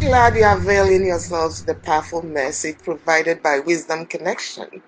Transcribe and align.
glad 0.00 0.34
you're 0.34 0.56
availing 0.56 1.04
yourselves 1.04 1.60
of 1.60 1.66
the 1.66 1.74
powerful 1.74 2.22
message 2.22 2.78
provided 2.78 3.42
by 3.42 3.58
Wisdom 3.58 4.06
Connection, 4.06 4.82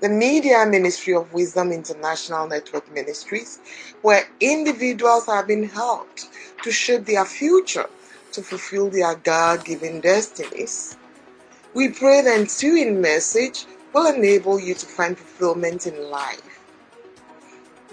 the 0.00 0.08
media 0.08 0.64
ministry 0.64 1.12
of 1.12 1.32
Wisdom 1.32 1.72
International 1.72 2.46
Network 2.46 2.88
Ministries, 2.94 3.58
where 4.02 4.28
individuals 4.38 5.26
have 5.26 5.48
been 5.48 5.64
helped 5.64 6.28
to 6.62 6.70
shape 6.70 7.04
their 7.04 7.24
future 7.24 7.90
to 8.30 8.42
fulfill 8.42 8.90
their 8.90 9.16
God 9.16 9.64
given 9.64 10.00
destinies. 10.00 10.96
We 11.74 11.88
pray 11.88 12.22
that 12.22 12.30
the 12.36 12.40
ensuing 12.42 13.00
message 13.00 13.66
will 13.92 14.06
enable 14.14 14.60
you 14.60 14.74
to 14.74 14.86
find 14.86 15.18
fulfillment 15.18 15.88
in 15.88 16.10
life. 16.10 16.60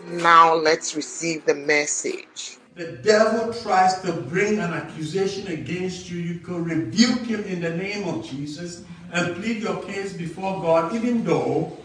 Now 0.06 0.54
let's 0.54 0.96
receive 0.96 1.44
the 1.46 1.56
message. 1.56 2.60
The 2.74 2.94
devil 3.04 3.54
tries 3.54 4.02
to 4.02 4.14
bring 4.14 4.60
an 4.60 4.72
accusation 4.72 5.48
against 5.48 6.10
you. 6.10 6.20
You 6.20 6.40
could 6.40 6.66
rebuke 6.66 7.26
him 7.26 7.44
in 7.44 7.60
the 7.60 7.76
name 7.76 8.08
of 8.08 8.26
Jesus 8.26 8.84
and 9.12 9.36
plead 9.36 9.62
your 9.62 9.84
case 9.84 10.14
before 10.14 10.62
God, 10.62 10.96
even 10.96 11.26
though 11.26 11.78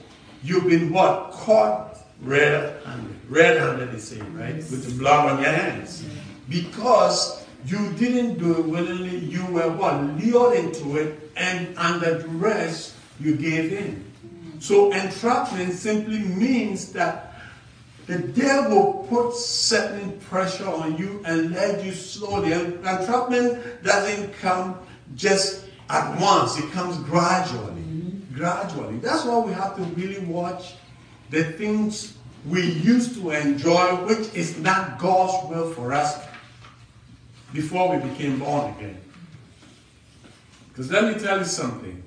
you've 0.44 0.68
been 0.68 0.92
what? 0.92 1.32
Caught 1.32 1.98
red-handed. 2.22 3.16
Red-handed, 3.28 3.92
they 3.92 3.98
say, 3.98 4.20
right? 4.32 4.54
With 4.54 4.86
the 4.86 4.96
blood 4.96 5.32
on 5.32 5.42
your 5.42 5.50
hands. 5.50 6.04
Because 6.48 7.44
you 7.64 7.92
didn't 7.94 8.38
do 8.38 8.60
it 8.60 8.64
willingly. 8.64 9.18
You 9.18 9.44
were 9.46 9.68
what? 9.68 10.00
Lured 10.20 10.56
into 10.56 10.98
it, 10.98 11.32
and 11.36 11.76
under 11.76 12.22
duress, 12.22 12.96
you 13.18 13.34
gave 13.34 13.72
in. 13.72 14.04
So 14.60 14.92
entrapment 14.92 15.72
simply 15.72 16.20
means 16.20 16.92
that 16.92 17.25
the 18.06 18.18
devil 18.18 19.06
puts 19.08 19.44
certain 19.44 20.18
pressure 20.20 20.68
on 20.68 20.96
you 20.96 21.22
and 21.26 21.52
led 21.52 21.84
you 21.84 21.92
slowly. 21.92 22.52
And 22.52 22.74
entrapment 22.74 23.82
doesn't 23.82 24.32
come 24.34 24.78
just 25.14 25.64
at 25.88 26.20
once, 26.20 26.58
it 26.58 26.70
comes 26.72 26.96
gradually. 26.98 27.82
Mm-hmm. 27.82 28.34
Gradually. 28.34 28.98
That's 28.98 29.24
why 29.24 29.38
we 29.38 29.52
have 29.52 29.76
to 29.76 29.82
really 29.82 30.24
watch 30.26 30.74
the 31.30 31.44
things 31.44 32.16
we 32.46 32.62
used 32.62 33.14
to 33.20 33.30
enjoy, 33.30 33.96
which 34.06 34.32
is 34.34 34.58
not 34.58 34.98
God's 34.98 35.48
will 35.48 35.72
for 35.72 35.92
us 35.92 36.24
before 37.52 37.96
we 37.96 38.08
became 38.08 38.38
born 38.38 38.72
again. 38.74 39.00
Because 40.68 40.90
let 40.90 41.12
me 41.12 41.20
tell 41.20 41.38
you 41.38 41.44
something. 41.44 42.02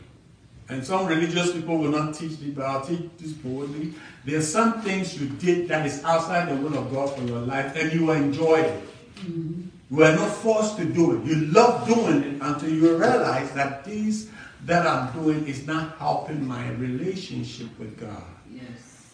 And 0.70 0.86
some 0.86 1.08
religious 1.08 1.52
people 1.52 1.78
will 1.78 1.90
not 1.90 2.14
teach 2.14 2.38
this, 2.38 2.52
but 2.52 2.64
I'll 2.66 2.86
teach 2.86 3.10
this 3.18 3.32
boldly. 3.32 3.96
There 4.24 4.38
are 4.38 4.42
some 4.42 4.82
things 4.82 5.20
you 5.20 5.28
did 5.28 5.68
that 5.68 5.86
is 5.86 6.04
outside 6.04 6.48
the 6.48 6.56
will 6.56 6.78
of 6.78 6.92
God 6.92 7.16
for 7.16 7.24
your 7.24 7.40
life, 7.40 7.76
and 7.76 7.92
you 7.92 8.12
enjoyed 8.12 8.66
it. 8.66 8.84
Mm-hmm. 9.16 9.64
You 9.90 9.98
were 9.98 10.16
not 10.16 10.30
forced 10.30 10.78
to 10.78 10.86
do 10.86 11.18
it. 11.18 11.26
You 11.26 11.48
love 11.48 11.88
doing 11.88 12.22
it 12.22 12.42
until 12.42 12.70
you 12.70 12.96
realize 12.96 13.52
that 13.54 13.84
this 13.84 14.30
that 14.66 14.86
I'm 14.86 15.12
doing 15.14 15.48
is 15.48 15.66
not 15.66 15.98
helping 15.98 16.46
my 16.48 16.70
relationship 16.72 17.68
with 17.80 17.98
God. 18.00 18.24
Yes. 18.52 19.14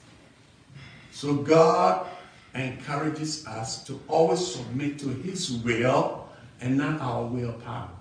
So 1.12 1.36
God 1.36 2.08
encourages 2.54 3.46
us 3.48 3.84
to 3.86 4.02
always 4.08 4.46
submit 4.46 5.00
to 5.00 5.10
His 5.10 5.52
will 5.52 6.28
and 6.60 6.78
not 6.78 7.00
our 7.00 7.26
willpower. 7.26 7.95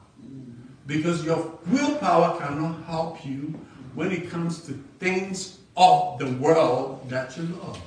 Because 0.86 1.24
your 1.24 1.58
willpower 1.66 2.38
cannot 2.38 2.84
help 2.84 3.24
you 3.24 3.54
when 3.94 4.12
it 4.12 4.30
comes 4.30 4.62
to 4.66 4.72
things 4.98 5.58
of 5.76 6.18
the 6.18 6.30
world 6.32 7.08
that 7.08 7.36
you 7.36 7.44
love. 7.44 7.80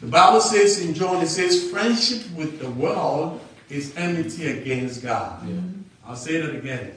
The 0.00 0.06
Bible 0.06 0.40
says 0.40 0.80
in 0.84 0.94
John, 0.94 1.22
it 1.22 1.28
says, 1.28 1.70
friendship 1.70 2.30
with 2.36 2.60
the 2.60 2.70
world 2.70 3.40
is 3.70 3.96
enmity 3.96 4.48
against 4.48 5.02
God. 5.02 5.48
Yeah. 5.48 5.60
I'll 6.06 6.16
say 6.16 6.40
that 6.40 6.54
again. 6.54 6.94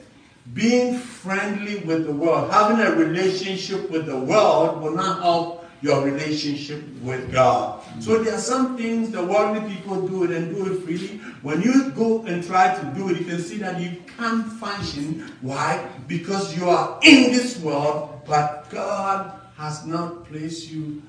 Being 0.54 0.98
friendly 0.98 1.80
with 1.80 2.06
the 2.06 2.12
world, 2.12 2.50
having 2.50 2.84
a 2.84 2.92
relationship 2.92 3.90
with 3.90 4.06
the 4.06 4.18
world 4.18 4.82
will 4.82 4.94
not 4.94 5.22
help 5.22 5.57
your 5.80 6.04
relationship 6.04 6.82
with 7.02 7.32
God. 7.32 7.82
So 8.00 8.22
there 8.22 8.34
are 8.34 8.40
some 8.40 8.76
things 8.76 9.10
the 9.10 9.24
worldly 9.24 9.74
people 9.74 10.06
do 10.06 10.24
it 10.24 10.30
and 10.30 10.54
do 10.54 10.72
it 10.72 10.82
freely. 10.82 11.18
When 11.42 11.62
you 11.62 11.90
go 11.90 12.24
and 12.24 12.44
try 12.44 12.74
to 12.74 12.84
do 12.96 13.10
it, 13.10 13.18
you 13.18 13.24
can 13.24 13.40
see 13.40 13.58
that 13.58 13.80
you 13.80 14.02
can't 14.16 14.46
function. 14.54 15.32
Why? 15.40 15.86
Because 16.06 16.56
you 16.56 16.68
are 16.68 16.98
in 17.02 17.32
this 17.32 17.58
world, 17.60 18.22
but 18.26 18.68
God 18.70 19.32
has 19.56 19.86
not 19.86 20.24
placed 20.24 20.70
you, 20.70 21.02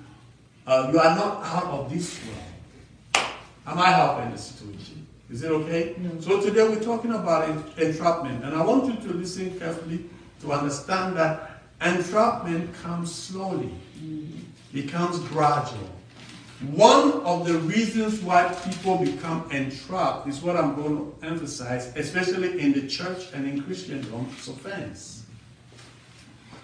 uh, 0.68 0.90
you 0.92 1.00
are 1.00 1.16
not 1.16 1.44
out 1.46 1.66
of 1.66 1.92
this 1.92 2.20
world. 2.26 3.28
Am 3.66 3.78
I 3.78 3.90
helping 3.90 4.32
the 4.32 4.38
situation? 4.38 5.08
Is 5.30 5.44
it 5.44 5.52
okay? 5.52 5.96
No. 6.00 6.20
So 6.20 6.42
today 6.42 6.68
we're 6.68 6.84
talking 6.84 7.14
about 7.14 7.50
entrapment, 7.78 8.44
and 8.44 8.56
I 8.56 8.64
want 8.64 8.86
you 8.86 9.10
to 9.10 9.16
listen 9.16 9.58
carefully 9.60 10.06
to 10.42 10.52
understand 10.52 11.18
that 11.18 11.62
entrapment 11.82 12.74
comes 12.82 13.14
slowly. 13.14 13.72
Mm-hmm 13.98 14.29
becomes 14.74 15.20
gradual. 15.30 15.90
One 16.72 17.22
of 17.22 17.48
the 17.48 17.58
reasons 17.60 18.22
why 18.22 18.54
people 18.66 18.98
become 18.98 19.50
entrapped 19.52 20.28
is 20.28 20.42
what 20.42 20.58
I'm 20.58 20.76
going 20.76 20.98
to 20.98 21.26
emphasize, 21.26 21.96
especially 21.96 22.60
in 22.60 22.74
the 22.74 22.86
church 22.86 23.28
and 23.34 23.48
in 23.48 23.64
Christendom, 23.64 24.28
is 24.38 24.50
offense. 24.50 25.24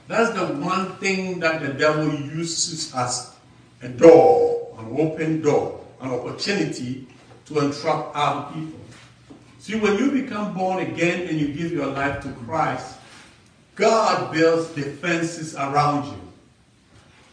That's 0.08 0.38
the 0.38 0.54
one 0.58 0.98
thing 0.98 1.40
that 1.40 1.62
the 1.62 1.74
devil 1.74 2.14
uses 2.14 2.94
as 2.94 3.36
a 3.82 3.88
door, 3.88 4.76
an 4.80 4.96
open 5.00 5.42
door, 5.42 5.84
an 6.02 6.12
opportunity 6.12 7.08
to 7.46 7.60
entrap 7.60 8.12
other 8.14 8.54
people. 8.54 8.80
See, 9.60 9.76
when 9.76 9.98
you 9.98 10.12
become 10.12 10.54
born 10.54 10.86
again 10.86 11.28
and 11.28 11.40
you 11.40 11.48
give 11.48 11.72
your 11.72 11.88
life 11.88 12.22
to 12.24 12.30
Christ, 12.46 12.98
God 13.76 14.32
builds 14.32 14.70
defenses 14.70 15.56
around 15.56 16.06
you. 16.06 16.25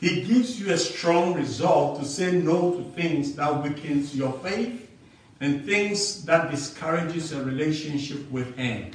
He 0.03 0.23
gives 0.23 0.59
you 0.59 0.73
a 0.73 0.77
strong 0.77 1.35
resolve 1.35 2.01
to 2.01 2.05
say 2.05 2.33
no 2.33 2.75
to 2.75 2.83
things 3.01 3.37
that 3.37 3.63
weakens 3.63 4.17
your 4.17 4.33
faith 4.41 4.91
and 5.41 5.65
things 5.65 6.25
that 6.25 6.51
discourages 6.51 7.31
a 7.31 7.45
relationship 7.45 8.29
with 8.29 8.57
Him. 8.57 8.91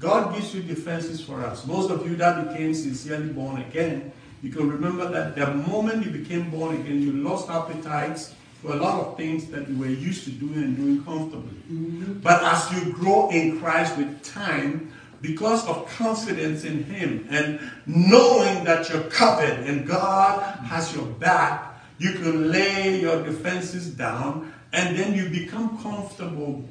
God 0.00 0.34
gives 0.34 0.52
you 0.52 0.62
defenses 0.62 1.20
for 1.20 1.44
us. 1.44 1.64
Most 1.64 1.92
of 1.92 2.10
you 2.10 2.16
that 2.16 2.48
became 2.48 2.74
sincerely 2.74 3.32
born 3.32 3.60
again, 3.60 4.10
you 4.42 4.50
can 4.50 4.68
remember 4.68 5.08
that 5.08 5.36
the 5.36 5.54
moment 5.54 6.04
you 6.04 6.10
became 6.10 6.50
born 6.50 6.74
again, 6.74 7.00
you 7.00 7.12
lost 7.12 7.48
appetites 7.48 8.34
for 8.60 8.72
a 8.72 8.76
lot 8.76 8.98
of 8.98 9.16
things 9.16 9.46
that 9.46 9.68
you 9.68 9.78
were 9.78 9.86
used 9.86 10.24
to 10.24 10.32
doing 10.32 10.54
and 10.54 10.76
doing 10.76 11.04
comfortably. 11.04 11.56
Mm-hmm. 11.70 12.14
But 12.14 12.42
as 12.42 12.72
you 12.72 12.92
grow 12.92 13.30
in 13.30 13.60
Christ 13.60 13.96
with 13.96 14.24
time, 14.24 14.92
because 15.24 15.66
of 15.66 15.88
confidence 15.88 16.64
in 16.64 16.84
Him 16.84 17.26
and 17.30 17.58
knowing 17.86 18.62
that 18.64 18.90
you're 18.90 19.04
covered 19.04 19.60
and 19.60 19.86
God 19.86 20.42
has 20.66 20.94
your 20.94 21.06
back, 21.06 21.80
you 21.96 22.12
can 22.12 22.52
lay 22.52 23.00
your 23.00 23.22
defenses 23.22 23.88
down 23.88 24.52
and 24.74 24.98
then 24.98 25.14
you 25.14 25.30
become 25.30 25.80
comfortable. 25.82 26.62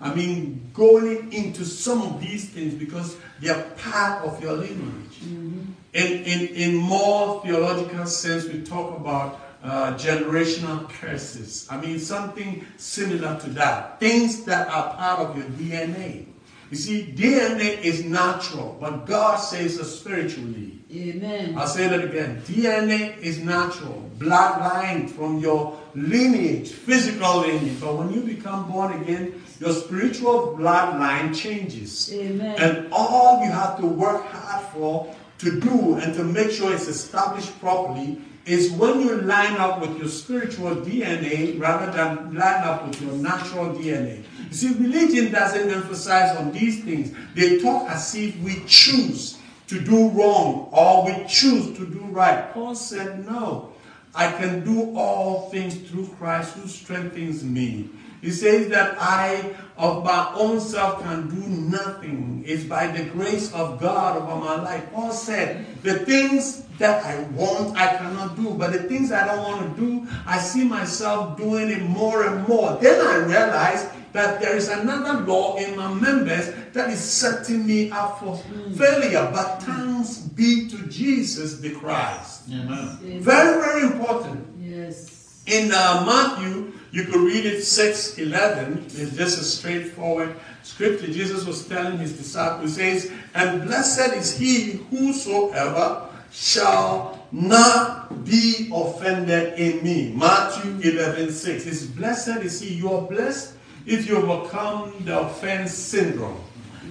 I 0.00 0.14
mean, 0.14 0.70
going 0.74 1.32
into 1.32 1.64
some 1.64 2.02
of 2.02 2.20
these 2.20 2.48
things 2.50 2.74
because 2.74 3.16
they 3.40 3.48
are 3.48 3.62
part 3.76 4.24
of 4.24 4.40
your 4.40 4.52
lineage. 4.52 5.18
Mm-hmm. 5.24 5.60
In, 5.94 6.06
in, 6.22 6.48
in 6.54 6.76
more 6.76 7.42
theological 7.42 8.06
sense, 8.06 8.44
we 8.44 8.62
talk 8.62 8.96
about 8.96 9.40
uh, 9.64 9.94
generational 9.94 10.88
curses. 10.88 11.66
I 11.68 11.80
mean, 11.80 11.98
something 11.98 12.64
similar 12.76 13.40
to 13.40 13.50
that. 13.50 13.98
Things 13.98 14.44
that 14.44 14.68
are 14.68 14.94
part 14.94 15.20
of 15.20 15.36
your 15.36 15.46
DNA. 15.46 16.27
You 16.70 16.76
see, 16.76 17.14
DNA 17.16 17.80
is 17.82 18.04
natural, 18.04 18.76
but 18.78 19.06
God 19.06 19.36
says 19.36 19.78
it 19.78 19.84
spiritually. 19.84 20.78
Amen. 20.94 21.56
I'll 21.56 21.66
say 21.66 21.88
that 21.88 22.04
again. 22.04 22.42
DNA 22.42 23.16
is 23.18 23.38
natural, 23.38 24.10
bloodline 24.18 25.08
from 25.08 25.38
your 25.38 25.78
lineage, 25.94 26.70
physical 26.70 27.38
lineage. 27.40 27.80
But 27.80 27.96
when 27.96 28.12
you 28.12 28.20
become 28.20 28.70
born 28.70 29.02
again, 29.02 29.42
your 29.60 29.72
spiritual 29.72 30.56
bloodline 30.58 31.34
changes. 31.34 32.12
Amen. 32.12 32.56
And 32.58 32.88
all 32.92 33.42
you 33.44 33.50
have 33.50 33.78
to 33.80 33.86
work 33.86 34.24
hard 34.26 34.66
for 34.72 35.14
to 35.38 35.60
do 35.60 35.94
and 35.96 36.14
to 36.14 36.24
make 36.24 36.50
sure 36.50 36.74
it's 36.74 36.88
established 36.88 37.58
properly 37.60 38.20
is 38.44 38.72
when 38.72 39.00
you 39.00 39.20
line 39.22 39.56
up 39.58 39.80
with 39.80 39.98
your 39.98 40.08
spiritual 40.08 40.76
DNA 40.76 41.60
rather 41.60 41.92
than 41.92 42.34
line 42.34 42.64
up 42.64 42.86
with 42.86 43.00
your 43.02 43.12
natural 43.12 43.74
DNA. 43.74 44.24
See, 44.50 44.74
religion 44.74 45.32
doesn't 45.32 45.70
emphasize 45.70 46.36
on 46.36 46.52
these 46.52 46.82
things. 46.82 47.14
They 47.34 47.60
talk 47.60 47.90
as 47.90 48.14
if 48.14 48.36
we 48.38 48.64
choose 48.66 49.38
to 49.66 49.80
do 49.80 50.08
wrong 50.10 50.68
or 50.72 51.04
we 51.04 51.26
choose 51.26 51.76
to 51.76 51.86
do 51.86 52.00
right. 52.06 52.52
Paul 52.52 52.74
said, 52.74 53.26
No, 53.26 53.72
I 54.14 54.32
can 54.32 54.64
do 54.64 54.96
all 54.96 55.50
things 55.50 55.76
through 55.76 56.08
Christ 56.18 56.54
who 56.54 56.68
strengthens 56.68 57.44
me. 57.44 57.90
He 58.20 58.30
says 58.30 58.68
that 58.68 58.96
I 59.00 59.54
of 59.78 60.04
my 60.04 60.32
own 60.34 60.60
self 60.60 61.02
can 61.02 61.28
do 61.28 61.46
nothing. 61.46 62.42
It's 62.44 62.64
by 62.64 62.88
the 62.88 63.04
grace 63.04 63.52
of 63.52 63.80
God 63.80 64.20
over 64.20 64.34
my 64.44 64.60
life. 64.60 64.90
Paul 64.92 65.12
said, 65.12 65.64
The 65.82 66.00
things 66.00 66.64
that 66.78 67.04
I 67.04 67.22
want, 67.30 67.76
I 67.76 67.96
cannot 67.96 68.34
do. 68.34 68.54
But 68.54 68.72
the 68.72 68.82
things 68.84 69.12
I 69.12 69.24
don't 69.26 69.44
want 69.44 69.76
to 69.76 69.80
do, 69.80 70.08
I 70.26 70.38
see 70.38 70.64
myself 70.64 71.36
doing 71.36 71.70
it 71.70 71.82
more 71.82 72.26
and 72.26 72.46
more. 72.48 72.76
Then 72.80 73.06
I 73.06 73.16
realize 73.18 73.88
that 74.12 74.40
there 74.40 74.56
is 74.56 74.68
another 74.68 75.20
law 75.24 75.56
in 75.56 75.76
my 75.76 75.92
members 75.92 76.50
that 76.72 76.90
is 76.90 76.98
setting 76.98 77.66
me 77.66 77.90
up 77.90 78.18
for 78.18 78.36
failure. 78.74 79.30
But 79.32 79.62
thanks 79.62 80.18
be 80.18 80.68
to 80.70 80.86
Jesus 80.88 81.60
the 81.60 81.70
Christ. 81.70 82.48
Amen. 82.50 82.98
Very, 83.22 83.60
very 83.60 83.82
important. 83.82 84.44
Yes. 84.60 85.42
In 85.46 85.70
uh, 85.72 86.04
Matthew, 86.04 86.72
you 86.90 87.04
could 87.04 87.20
read 87.20 87.44
it 87.44 87.62
6 87.62 88.18
11. 88.18 88.84
It's 88.86 89.16
just 89.16 89.40
a 89.40 89.44
straightforward 89.44 90.34
scripture. 90.62 91.06
Jesus 91.06 91.44
was 91.44 91.66
telling 91.66 91.98
his 91.98 92.16
disciples, 92.16 92.76
says, 92.76 93.10
And 93.34 93.62
blessed 93.62 94.14
is 94.14 94.36
he 94.36 94.80
whosoever 94.90 96.08
shall 96.30 97.26
not 97.30 98.24
be 98.24 98.70
offended 98.72 99.58
in 99.58 99.82
me. 99.84 100.12
Matthew 100.16 100.78
11 100.92 101.32
6. 101.32 101.66
It's 101.66 101.84
blessed 101.84 102.38
is 102.38 102.60
he. 102.60 102.74
You 102.74 102.92
are 102.92 103.02
blessed 103.02 103.54
if 103.86 104.06
you 104.06 104.16
overcome 104.16 104.94
the 105.04 105.20
offense 105.20 105.74
syndrome. 105.74 106.40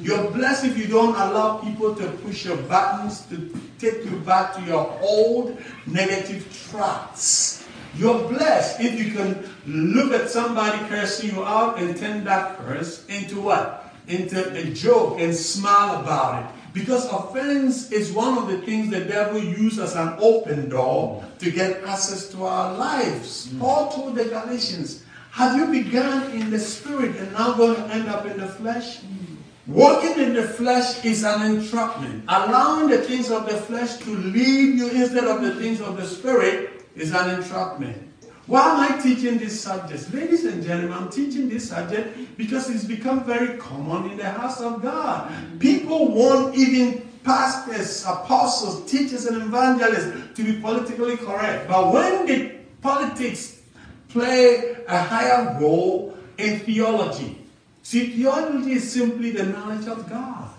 You're 0.02 0.30
blessed 0.30 0.66
if 0.66 0.78
you 0.78 0.88
don't 0.88 1.16
allow 1.16 1.58
people 1.58 1.96
to 1.96 2.08
push 2.24 2.46
your 2.46 2.58
buttons 2.58 3.22
to 3.28 3.52
take 3.80 4.06
you 4.06 4.18
back 4.20 4.54
to 4.56 4.62
your 4.62 4.96
old 5.02 5.58
negative 5.88 6.46
tracks. 6.70 7.57
You're 7.98 8.30
blessed 8.30 8.80
if 8.80 9.00
you 9.00 9.12
can 9.12 9.44
look 9.66 10.14
at 10.14 10.30
somebody 10.30 10.78
cursing 10.88 11.32
you 11.32 11.44
out 11.44 11.80
and 11.80 11.98
turn 11.98 12.24
that 12.26 12.58
curse 12.60 13.06
into 13.08 13.42
what? 13.42 13.92
Into 14.08 14.54
a 14.54 14.66
joke 14.72 15.20
and 15.20 15.36
smile 15.36 16.02
about 16.02 16.44
it. 16.44 16.50
Because 16.74 17.12
offense 17.12 17.92
is 17.92 18.12
one 18.12 18.38
of 18.38 18.48
the 18.48 18.60
things 18.60 18.92
the 18.92 19.02
devil 19.02 19.42
uses 19.42 19.80
as 19.80 19.96
an 19.96 20.14
open 20.20 20.70
door 20.70 21.26
to 21.40 21.50
get 21.50 21.84
access 21.84 22.30
to 22.30 22.46
our 22.46 22.78
lives. 22.78 23.48
Mm. 23.48 23.60
Paul 23.60 23.92
told 23.92 24.16
the 24.16 24.26
Galatians, 24.26 25.04
have 25.32 25.58
you 25.58 25.66
begun 25.84 26.32
in 26.34 26.52
the 26.52 26.60
spirit 26.60 27.16
and 27.16 27.32
now 27.34 27.54
going 27.54 27.76
to 27.76 27.94
end 27.94 28.08
up 28.10 28.28
in 28.28 28.38
the 28.38 28.48
flesh? 28.48 29.00
Mm. 29.00 29.38
Walking 29.66 30.20
in 30.24 30.34
the 30.34 30.44
flesh 30.44 31.04
is 31.04 31.24
an 31.24 31.42
entrapment. 31.42 32.24
Allowing 32.28 32.90
the 32.90 33.00
things 33.00 33.32
of 33.32 33.50
the 33.50 33.58
flesh 33.58 33.98
to 33.98 34.16
lead 34.16 34.78
you 34.78 34.90
instead 34.90 35.26
of 35.26 35.42
the 35.42 35.56
things 35.56 35.82
of 35.82 35.98
the 35.98 36.06
spirit 36.06 36.77
is 36.98 37.14
an 37.14 37.30
entrapment. 37.30 38.04
Why 38.48 38.62
am 38.62 38.80
I 38.80 39.02
teaching 39.02 39.38
this 39.38 39.60
subject? 39.60 40.14
Ladies 40.14 40.46
and 40.46 40.64
gentlemen, 40.64 40.98
I'm 40.98 41.10
teaching 41.10 41.50
this 41.50 41.70
subject 41.70 42.38
because 42.38 42.70
it's 42.70 42.86
become 42.86 43.26
very 43.26 43.58
common 43.58 44.12
in 44.12 44.18
the 44.18 44.30
house 44.30 44.62
of 44.62 44.82
God. 44.82 45.32
People 45.60 46.14
want 46.14 46.56
even 46.56 47.08
pastors, 47.26 48.06
apostles, 48.06 48.90
teachers, 48.90 49.26
and 49.26 49.42
evangelists 49.42 50.34
to 50.36 50.44
be 50.44 50.62
politically 50.62 51.18
correct. 51.18 51.68
But 51.68 51.92
when 51.92 52.26
the 52.26 52.56
politics 52.82 53.62
play 54.08 54.78
a 54.88 54.98
higher 54.98 55.60
role 55.60 56.18
in 56.38 56.62
theology, 56.62 57.46
see, 57.84 58.16
theology 58.16 58.74
is 58.74 58.90
simply 58.90 59.32
the 59.32 59.44
knowledge 59.44 59.88
of 59.88 60.10
God. 60.10 60.52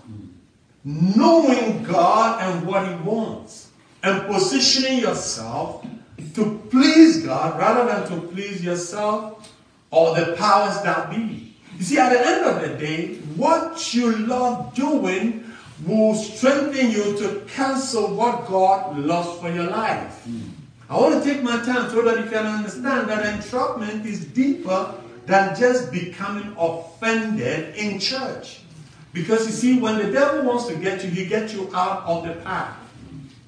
Knowing 0.83 1.83
God 1.83 2.41
and 2.41 2.67
what 2.67 2.87
He 2.87 2.93
wants, 3.03 3.69
and 4.03 4.27
positioning 4.27 4.99
yourself 4.99 5.85
to 6.35 6.61
please 6.69 7.23
God 7.23 7.59
rather 7.59 7.85
than 7.91 8.07
to 8.09 8.27
please 8.27 8.63
yourself 8.63 9.53
or 9.91 10.15
the 10.15 10.33
powers 10.33 10.81
that 10.83 11.09
be. 11.09 11.55
You 11.77 11.83
see, 11.83 11.97
at 11.97 12.11
the 12.11 12.19
end 12.19 12.45
of 12.45 12.61
the 12.61 12.77
day, 12.77 13.15
what 13.35 13.93
you 13.93 14.15
love 14.17 14.73
doing 14.75 15.45
will 15.85 16.13
strengthen 16.15 16.91
you 16.91 17.17
to 17.17 17.45
cancel 17.47 18.13
what 18.13 18.47
God 18.47 18.97
loves 18.97 19.39
for 19.39 19.49
your 19.49 19.69
life. 19.69 20.27
I 20.89 20.99
want 20.99 21.23
to 21.23 21.29
take 21.33 21.43
my 21.43 21.63
time 21.63 21.89
so 21.89 22.01
that 22.01 22.23
you 22.23 22.29
can 22.29 22.45
understand 22.45 23.09
that 23.09 23.25
entrapment 23.33 24.05
is 24.05 24.25
deeper 24.25 24.95
than 25.25 25.55
just 25.57 25.91
becoming 25.91 26.55
offended 26.57 27.75
in 27.75 27.99
church. 27.99 28.61
Because 29.13 29.45
you 29.45 29.53
see, 29.53 29.79
when 29.79 29.97
the 29.97 30.11
devil 30.11 30.43
wants 30.43 30.67
to 30.67 30.75
get 30.75 31.03
you, 31.03 31.09
he 31.09 31.25
gets 31.25 31.53
you 31.53 31.69
out 31.73 32.03
of 32.05 32.27
the 32.27 32.33
path. 32.41 32.75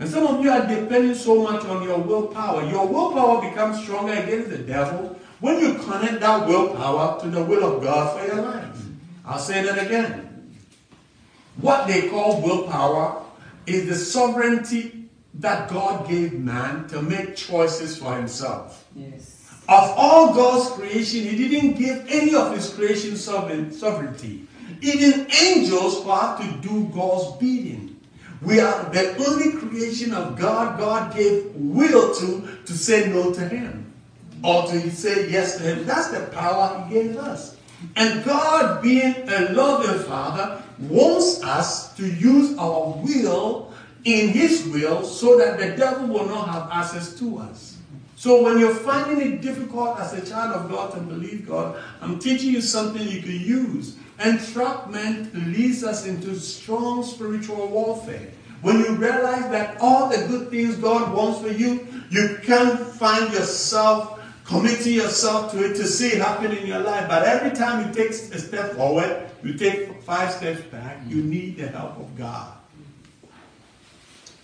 And 0.01 0.09
some 0.09 0.25
of 0.25 0.43
you 0.43 0.49
are 0.49 0.65
depending 0.65 1.13
so 1.13 1.43
much 1.43 1.63
on 1.65 1.83
your 1.83 1.99
willpower. 1.99 2.63
Your 2.63 2.87
willpower 2.87 3.47
becomes 3.47 3.83
stronger 3.83 4.13
against 4.13 4.49
the 4.49 4.57
devil 4.57 5.15
when 5.41 5.59
you 5.59 5.75
connect 5.75 6.21
that 6.21 6.47
willpower 6.47 7.21
to 7.21 7.29
the 7.29 7.43
will 7.43 7.75
of 7.75 7.83
God 7.83 8.19
for 8.19 8.25
your 8.25 8.43
life. 8.43 8.81
I'll 9.23 9.37
say 9.37 9.61
that 9.61 9.77
again. 9.85 10.55
What 11.57 11.85
they 11.85 12.09
call 12.09 12.41
willpower 12.41 13.23
is 13.67 13.87
the 13.87 13.93
sovereignty 13.93 15.07
that 15.35 15.69
God 15.69 16.09
gave 16.09 16.33
man 16.33 16.87
to 16.87 17.03
make 17.03 17.35
choices 17.35 17.95
for 17.95 18.15
himself. 18.15 18.87
Yes. 18.95 19.37
Of 19.69 19.93
all 19.97 20.33
God's 20.33 20.71
creation, 20.71 21.25
He 21.25 21.47
didn't 21.47 21.73
give 21.73 22.07
any 22.09 22.33
of 22.33 22.55
His 22.55 22.73
creation 22.73 23.15
sovereignty. 23.15 24.47
Even 24.81 25.27
angels 25.43 26.03
have 26.05 26.39
to 26.39 26.67
do 26.67 26.85
God's 26.91 27.37
bidding. 27.37 27.90
We 28.41 28.59
are 28.59 28.89
the 28.89 29.15
only 29.17 29.51
creation 29.53 30.13
of 30.13 30.37
God 30.37 30.79
God 30.79 31.15
gave 31.15 31.53
will 31.55 32.13
to 32.15 32.57
to 32.65 32.73
say 32.73 33.09
no 33.09 33.31
to 33.33 33.47
Him 33.47 33.93
or 34.43 34.65
to 34.67 34.91
say 34.91 35.29
yes 35.29 35.57
to 35.57 35.63
Him. 35.63 35.85
That's 35.85 36.09
the 36.09 36.25
power 36.27 36.85
He 36.87 36.93
gave 36.93 37.17
us. 37.17 37.57
And 37.95 38.23
God, 38.23 38.81
being 38.81 39.15
a 39.27 39.51
loving 39.53 40.03
Father, 40.05 40.61
wants 40.79 41.43
us 41.43 41.95
to 41.95 42.05
use 42.05 42.57
our 42.57 42.97
will 43.03 43.73
in 44.05 44.29
His 44.29 44.67
will 44.67 45.03
so 45.03 45.37
that 45.37 45.59
the 45.59 45.75
devil 45.77 46.07
will 46.07 46.25
not 46.25 46.49
have 46.49 46.69
access 46.71 47.17
to 47.19 47.37
us. 47.39 47.77
So 48.15 48.43
when 48.43 48.59
you're 48.59 48.75
finding 48.75 49.33
it 49.33 49.41
difficult 49.41 49.99
as 49.99 50.13
a 50.13 50.23
child 50.23 50.53
of 50.53 50.69
God 50.69 50.93
to 50.93 50.99
believe 50.99 51.47
God, 51.47 51.81
I'm 52.01 52.19
teaching 52.19 52.51
you 52.51 52.61
something 52.61 53.07
you 53.07 53.21
can 53.21 53.31
use. 53.31 53.95
Entrapment 54.23 55.33
leads 55.47 55.83
us 55.83 56.05
into 56.05 56.39
strong 56.39 57.03
spiritual 57.03 57.67
warfare. 57.67 58.31
When 58.61 58.79
you 58.79 58.95
realize 58.95 59.49
that 59.49 59.77
all 59.81 60.09
the 60.09 60.27
good 60.27 60.49
things 60.49 60.75
God 60.75 61.13
wants 61.13 61.41
for 61.41 61.51
you, 61.51 61.87
you 62.11 62.37
can't 62.43 62.79
find 62.79 63.33
yourself 63.33 64.19
committing 64.45 64.93
yourself 64.93 65.51
to 65.51 65.63
it 65.63 65.75
to 65.75 65.87
see 65.87 66.09
it 66.09 66.17
happen 66.21 66.51
in 66.51 66.67
your 66.67 66.79
life. 66.79 67.07
But 67.07 67.23
every 67.23 67.51
time 67.51 67.87
you 67.87 67.93
take 67.93 68.11
a 68.11 68.39
step 68.39 68.73
forward, 68.75 69.29
you 69.43 69.53
take 69.53 70.01
five 70.03 70.31
steps 70.31 70.61
back, 70.61 70.99
you 71.07 71.23
need 71.23 71.57
the 71.57 71.67
help 71.67 71.97
of 71.97 72.15
God. 72.17 72.53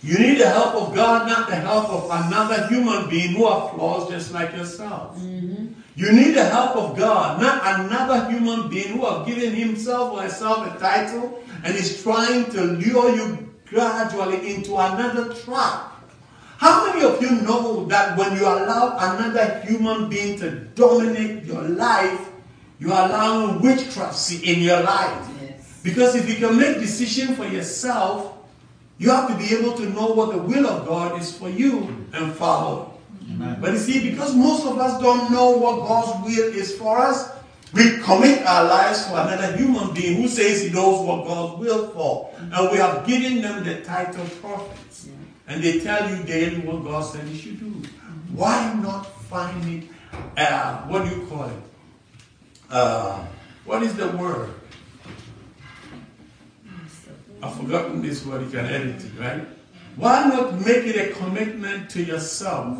You 0.02 0.16
need 0.18 0.38
the 0.38 0.48
help 0.48 0.74
of 0.76 0.94
God, 0.94 1.28
not 1.28 1.48
the 1.48 1.56
help 1.56 1.88
of 1.90 2.04
another 2.04 2.68
human 2.68 3.10
being 3.10 3.34
who 3.34 3.46
are 3.46 3.68
flaws 3.70 4.08
just 4.08 4.32
like 4.32 4.52
yourself. 4.52 5.16
Mm-hmm. 5.18 5.72
You 5.98 6.12
need 6.12 6.36
the 6.36 6.44
help 6.44 6.76
of 6.76 6.96
God, 6.96 7.42
not 7.42 7.58
another 7.80 8.30
human 8.30 8.68
being 8.68 8.96
who 8.98 9.04
have 9.04 9.26
given 9.26 9.52
himself 9.52 10.12
or 10.12 10.22
herself 10.22 10.64
a 10.72 10.78
title 10.78 11.42
and 11.64 11.74
is 11.74 12.04
trying 12.04 12.48
to 12.52 12.62
lure 12.62 13.16
you 13.16 13.52
gradually 13.66 14.54
into 14.54 14.76
another 14.76 15.34
trap. 15.34 15.98
How 16.58 16.86
many 16.86 17.04
of 17.04 17.20
you 17.20 17.42
know 17.42 17.84
that 17.86 18.16
when 18.16 18.36
you 18.36 18.42
allow 18.42 18.94
another 18.96 19.58
human 19.66 20.08
being 20.08 20.38
to 20.38 20.70
dominate 20.78 21.42
your 21.42 21.62
life, 21.62 22.28
you 22.78 22.92
are 22.92 23.08
allowing 23.08 23.60
witchcraft 23.60 24.30
in 24.44 24.62
your 24.62 24.80
life? 24.80 25.28
Yes. 25.42 25.80
Because 25.82 26.14
if 26.14 26.28
you 26.28 26.36
can 26.36 26.56
make 26.56 26.78
decision 26.78 27.34
for 27.34 27.44
yourself, 27.44 28.38
you 28.98 29.10
have 29.10 29.26
to 29.30 29.36
be 29.36 29.52
able 29.52 29.72
to 29.72 29.90
know 29.90 30.12
what 30.14 30.30
the 30.30 30.38
will 30.38 30.64
of 30.64 30.86
God 30.86 31.20
is 31.20 31.36
for 31.36 31.48
you 31.48 32.06
and 32.12 32.32
follow. 32.34 32.97
Amen. 33.30 33.58
But 33.60 33.72
you 33.72 33.78
see, 33.78 34.10
because 34.10 34.34
most 34.34 34.66
of 34.66 34.78
us 34.78 35.00
don't 35.00 35.30
know 35.30 35.50
what 35.50 35.86
God's 35.86 36.24
will 36.24 36.52
is 36.54 36.76
for 36.76 36.98
us, 36.98 37.30
we 37.74 37.98
commit 37.98 38.46
our 38.46 38.64
lives 38.64 39.06
for 39.06 39.18
another 39.18 39.56
human 39.56 39.92
being 39.92 40.22
who 40.22 40.28
says 40.28 40.62
he 40.62 40.70
knows 40.70 41.06
what 41.06 41.26
God's 41.26 41.60
will 41.60 41.88
for. 41.90 42.34
And 42.38 42.72
we 42.72 42.78
have 42.78 43.06
given 43.06 43.42
them 43.42 43.62
the 43.62 43.82
title 43.82 44.24
prophets. 44.40 45.08
And 45.46 45.62
they 45.62 45.80
tell 45.80 46.08
you 46.10 46.22
daily 46.24 46.60
what 46.60 46.84
God 46.84 47.02
said 47.02 47.28
you 47.28 47.36
should 47.36 47.60
do. 47.60 47.88
Why 48.32 48.74
not 48.82 49.04
find 49.24 49.64
it, 49.82 49.88
uh, 50.36 50.82
what 50.82 51.04
do 51.04 51.14
you 51.14 51.26
call 51.26 51.44
it? 51.44 51.62
Uh, 52.70 53.24
what 53.64 53.82
is 53.82 53.94
the 53.94 54.08
word? 54.08 54.50
I've 57.42 57.54
forgotten 57.54 58.02
this 58.02 58.24
word, 58.26 58.42
you 58.42 58.50
can 58.50 58.66
edit 58.66 59.04
it, 59.04 59.12
right? 59.18 59.46
Why 59.96 60.28
not 60.28 60.54
make 60.60 60.84
it 60.84 60.96
a 60.96 61.14
commitment 61.14 61.90
to 61.90 62.02
yourself 62.02 62.78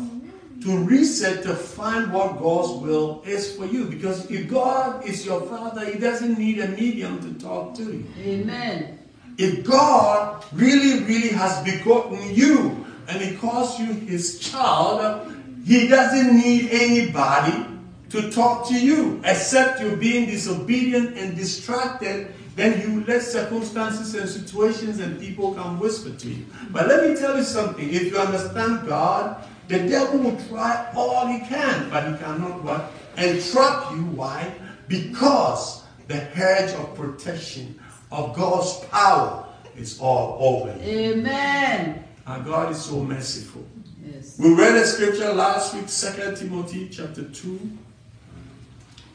to 0.61 0.77
reset 0.77 1.43
to 1.43 1.55
find 1.55 2.11
what 2.11 2.39
God's 2.39 2.81
will 2.81 3.23
is 3.25 3.55
for 3.55 3.65
you? 3.65 3.85
Because 3.85 4.29
if 4.29 4.49
God 4.49 5.05
is 5.05 5.25
your 5.25 5.41
Father, 5.41 5.85
He 5.85 5.97
doesn't 5.97 6.37
need 6.37 6.59
a 6.59 6.67
medium 6.69 7.21
to 7.21 7.39
talk 7.41 7.75
to 7.75 7.83
you. 7.83 8.05
Amen. 8.19 8.99
If 9.37 9.63
God 9.63 10.43
really, 10.51 11.03
really 11.05 11.29
has 11.29 11.63
begotten 11.63 12.35
you 12.35 12.85
and 13.07 13.21
He 13.21 13.37
calls 13.37 13.79
you 13.79 13.85
His 13.85 14.39
child, 14.39 15.33
He 15.65 15.87
doesn't 15.87 16.35
need 16.35 16.69
anybody 16.71 17.65
to 18.09 18.29
talk 18.31 18.67
to 18.67 18.73
you 18.73 19.21
except 19.23 19.79
you're 19.79 19.95
being 19.95 20.25
disobedient 20.25 21.17
and 21.17 21.37
distracted. 21.37 22.33
Then 22.55 22.81
you 22.81 23.05
let 23.05 23.21
circumstances 23.21 24.13
and 24.15 24.27
situations 24.27 24.99
and 24.99 25.17
people 25.21 25.53
come 25.53 25.79
whisper 25.79 26.09
to 26.09 26.29
you. 26.29 26.45
But 26.71 26.87
let 26.87 27.07
me 27.07 27.15
tell 27.15 27.37
you 27.37 27.43
something. 27.43 27.87
If 27.87 28.11
you 28.11 28.17
understand 28.17 28.85
God, 28.85 29.41
the 29.69 29.87
devil 29.87 30.19
will 30.19 30.37
try 30.49 30.91
all 30.95 31.27
he 31.27 31.39
can, 31.41 31.91
but 31.91 32.11
he 32.11 32.17
cannot 32.17 32.63
what? 32.63 32.91
Entrap 33.17 33.91
you. 33.91 34.03
Why? 34.05 34.51
Because 34.87 35.83
the 36.07 36.15
hedge 36.15 36.73
of 36.73 36.95
protection 36.95 37.79
of 38.11 38.35
God's 38.35 38.83
power 38.85 39.45
is 39.77 39.99
all 39.99 40.37
over 40.39 40.75
you. 40.83 40.99
Amen. 41.11 42.03
Our 42.25 42.39
God 42.39 42.71
is 42.71 42.81
so 42.81 43.03
merciful. 43.03 43.63
Yes. 44.03 44.39
We 44.39 44.55
read 44.55 44.75
a 44.75 44.85
scripture 44.87 45.31
last 45.33 45.75
week, 45.75 45.87
2 45.87 46.35
Timothy 46.35 46.89
chapter 46.89 47.23
2. 47.25 47.77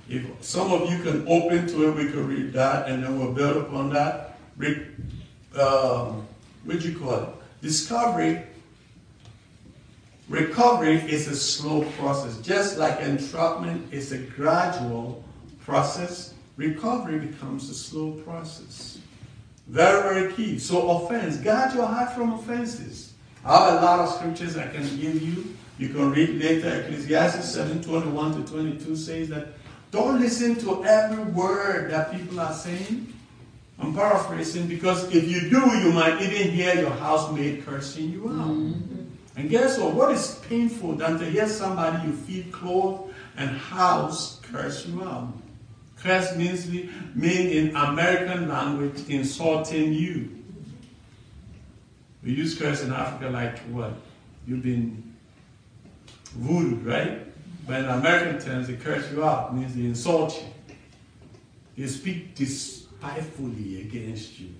If 0.08 0.44
some 0.44 0.70
of 0.70 0.88
you 0.88 1.02
can 1.02 1.26
open 1.26 1.66
to 1.66 1.88
it, 1.88 1.96
we 1.96 2.12
can 2.12 2.28
read 2.28 2.52
that 2.52 2.88
and 2.88 3.02
then 3.02 3.18
we'll 3.18 3.32
build 3.32 3.56
upon 3.56 3.90
that. 3.90 4.38
Read, 4.56 4.86
um, 5.58 6.24
what 6.62 6.78
do 6.78 6.88
you 6.88 6.96
call 6.96 7.14
it? 7.24 7.28
Discovery. 7.60 8.44
Recovery 10.28 10.96
is 10.96 11.28
a 11.28 11.36
slow 11.36 11.82
process. 11.98 12.38
Just 12.38 12.78
like 12.78 13.00
entrapment 13.00 13.92
is 13.92 14.12
a 14.12 14.18
gradual 14.18 15.22
process, 15.64 16.34
recovery 16.56 17.18
becomes 17.18 17.68
a 17.68 17.74
slow 17.74 18.12
process. 18.12 18.98
Very, 19.66 20.02
very 20.02 20.32
key. 20.32 20.58
So 20.58 20.90
offense, 20.90 21.36
guard 21.38 21.74
your 21.74 21.86
heart 21.86 22.14
from 22.14 22.34
offenses. 22.34 23.12
I 23.44 23.70
have 23.70 23.82
a 23.82 23.84
lot 23.84 24.00
of 24.00 24.14
scriptures 24.14 24.56
I 24.56 24.68
can 24.68 24.82
give 24.96 25.22
you. 25.22 25.56
You 25.78 25.88
can 25.88 26.10
read 26.10 26.40
later. 26.40 26.82
Ecclesiastes 26.82 27.52
7, 27.52 27.82
21 27.82 28.44
to 28.44 28.50
22 28.50 28.96
says 28.96 29.28
that 29.28 29.48
don't 29.90 30.20
listen 30.20 30.56
to 30.56 30.84
every 30.84 31.24
word 31.24 31.90
that 31.90 32.12
people 32.12 32.40
are 32.40 32.54
saying. 32.54 33.12
I'm 33.78 33.94
paraphrasing 33.94 34.68
because 34.68 35.14
if 35.14 35.28
you 35.28 35.50
do, 35.50 35.78
you 35.78 35.92
might 35.92 36.22
even 36.22 36.50
hear 36.52 36.74
your 36.74 36.90
housemate 36.90 37.66
cursing 37.66 38.10
you 38.12 38.28
out. 38.28 38.48
Mm-hmm. 38.48 38.93
And 39.36 39.50
guess 39.50 39.78
what? 39.78 39.94
What 39.94 40.12
is 40.12 40.40
painful 40.48 40.92
than 40.94 41.18
to 41.18 41.24
hear 41.24 41.48
somebody 41.48 42.06
you 42.06 42.14
feed, 42.14 42.52
clothe, 42.52 43.10
and 43.36 43.50
house 43.50 44.40
curse 44.42 44.86
you 44.86 45.02
out? 45.02 45.32
Curse 45.98 46.36
means 46.36 46.68
mean 46.68 46.90
in 47.14 47.76
American 47.76 48.48
language 48.48 49.08
insulting 49.08 49.92
you. 49.92 50.30
We 52.22 52.32
use 52.32 52.58
curse 52.58 52.82
in 52.82 52.92
Africa 52.92 53.30
like 53.30 53.58
what? 53.70 53.92
You've 54.46 54.62
been 54.62 55.14
voodoo, 56.36 56.76
right? 56.88 57.20
But 57.66 57.80
in 57.80 57.86
American 57.86 58.38
terms, 58.38 58.68
they 58.68 58.76
curse 58.76 59.10
you 59.10 59.24
out 59.24 59.54
means 59.54 59.74
they 59.74 59.84
insult 59.84 60.34
you. 60.34 61.84
They 61.84 61.90
speak 61.90 62.34
despitefully 62.34 63.80
against 63.80 64.38
you. 64.38 64.50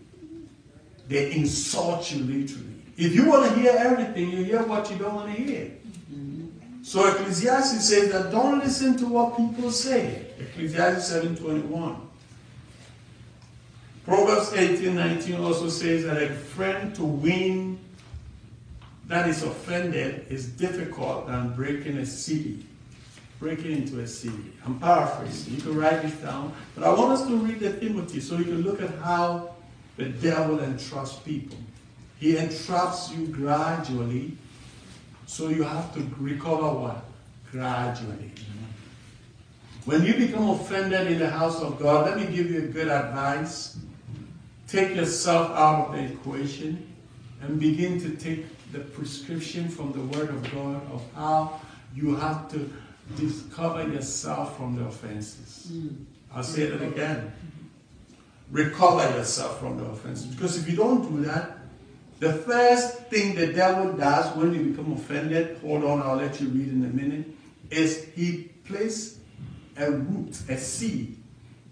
They 1.09 1.33
insult 1.33 2.11
you 2.11 2.25
literally. 2.25 2.74
If 2.97 3.15
you 3.15 3.29
want 3.29 3.53
to 3.53 3.59
hear 3.59 3.75
everything, 3.77 4.31
you 4.31 4.45
hear 4.45 4.63
what 4.63 4.91
you 4.91 4.97
don't 4.97 5.15
want 5.15 5.35
to 5.35 5.43
hear. 5.43 5.73
So 6.83 7.07
Ecclesiastes 7.09 7.89
says 7.89 8.13
that 8.13 8.31
don't 8.31 8.59
listen 8.59 8.97
to 8.99 9.07
what 9.07 9.37
people 9.37 9.71
say. 9.71 10.27
Ecclesiastes 10.39 11.13
7.21. 11.13 11.99
Proverbs 14.05 14.51
18.19 14.51 15.41
also 15.41 15.71
says 15.71 16.05
that 16.05 16.23
a 16.23 16.29
friend 16.29 16.95
to 16.95 17.05
win 17.05 17.79
that 19.07 19.29
is 19.29 19.43
offended 19.43 20.27
is 20.29 20.47
difficult 20.47 21.27
than 21.27 21.55
breaking 21.55 21.99
a 21.99 22.07
city. 22.07 22.67
Breaking 23.41 23.73
into 23.73 24.01
a 24.01 24.07
city. 24.07 24.53
I'm 24.65 24.79
paraphrasing. 24.79 25.55
You 25.55 25.63
can 25.63 25.77
write 25.77 26.03
this 26.03 26.15
down. 26.15 26.55
But 26.75 26.85
I 26.85 26.93
want 26.93 27.13
us 27.13 27.27
to 27.27 27.37
read 27.37 27.61
the 27.61 27.73
Timothy 27.73 28.21
so 28.21 28.37
you 28.37 28.45
can 28.45 28.63
look 28.63 28.81
at 28.81 28.91
how 28.99 29.55
the 29.97 30.11
devil 30.11 30.61
entraps 30.61 31.17
people. 31.17 31.59
He 32.19 32.37
entraps 32.37 33.13
you 33.13 33.27
gradually, 33.27 34.37
so 35.27 35.49
you 35.49 35.63
have 35.63 35.93
to 35.95 36.01
recover 36.19 36.69
what? 36.69 37.05
Gradually. 37.51 38.33
When 39.85 40.05
you 40.05 40.15
become 40.15 40.49
offended 40.51 41.13
in 41.13 41.19
the 41.19 41.29
house 41.29 41.61
of 41.61 41.79
God, 41.79 42.07
let 42.07 42.17
me 42.17 42.35
give 42.35 42.51
you 42.51 42.65
a 42.65 42.67
good 42.67 42.89
advice. 42.89 43.77
Take 44.67 44.97
yourself 44.97 45.51
out 45.51 45.89
of 45.89 45.93
the 45.93 46.05
equation 46.05 46.95
and 47.43 47.61
begin 47.61 48.01
to 48.01 48.11
take 48.11 48.47
the 48.73 48.79
prescription 48.81 49.69
from 49.69 49.93
the 49.93 50.01
Word 50.01 50.31
of 50.31 50.43
God 50.53 50.91
of 50.91 51.03
how 51.15 51.61
you 51.95 52.17
have 52.17 52.51
to 52.53 52.73
discover 53.17 53.87
yourself 53.87 54.57
from 54.57 54.77
the 54.77 54.85
offenses. 54.85 55.71
Mm. 55.71 56.05
I'll 56.35 56.43
say 56.43 56.67
that 56.67 56.83
again. 56.83 57.33
Recover 58.51 59.17
yourself 59.17 59.61
from 59.61 59.79
the 59.79 59.85
offenses. 59.85 60.27
Because 60.27 60.57
if 60.57 60.69
you 60.69 60.77
don't 60.77 61.03
do 61.09 61.25
that, 61.25 61.54
the 62.25 62.33
first 62.33 63.01
thing 63.11 63.35
the 63.35 63.53
devil 63.53 63.93
does 63.93 64.35
when 64.35 64.55
you 64.55 64.71
become 64.71 64.93
offended, 64.93 65.59
hold 65.59 65.85
on, 65.85 66.01
I'll 66.01 66.17
let 66.17 66.41
you 66.41 66.49
read 66.49 66.69
in 66.69 66.83
a 66.85 66.89
minute, 66.89 67.27
is 67.71 68.07
he 68.15 68.51
places 68.65 69.19
a 69.77 69.91
root, 69.91 70.35
a 70.49 70.57
seed, 70.57 71.19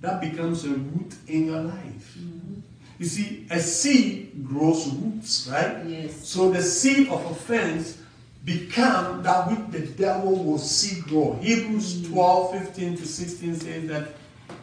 that 0.02 0.20
becomes 0.20 0.64
a 0.66 0.74
root 0.74 1.14
in 1.26 1.46
your 1.46 1.62
life. 1.62 2.16
Mm-hmm. 2.18 2.60
You 2.98 3.06
see, 3.06 3.46
a 3.50 3.58
seed 3.60 4.46
grows 4.46 4.92
roots, 4.92 5.48
right? 5.50 5.86
Yes. 5.86 6.28
So 6.28 6.50
the 6.50 6.60
seed 6.60 7.08
of 7.08 7.24
offense 7.30 7.98
become 8.44 9.22
that 9.22 9.48
which 9.48 9.70
the 9.70 9.86
devil 9.94 10.44
will 10.44 10.58
see 10.58 11.00
grow. 11.00 11.38
Hebrews 11.40 12.02
mm-hmm. 12.02 12.12
12, 12.12 12.58
15 12.58 12.96
to 12.98 13.06
16 13.06 13.54
says 13.54 13.88
that 13.88 14.08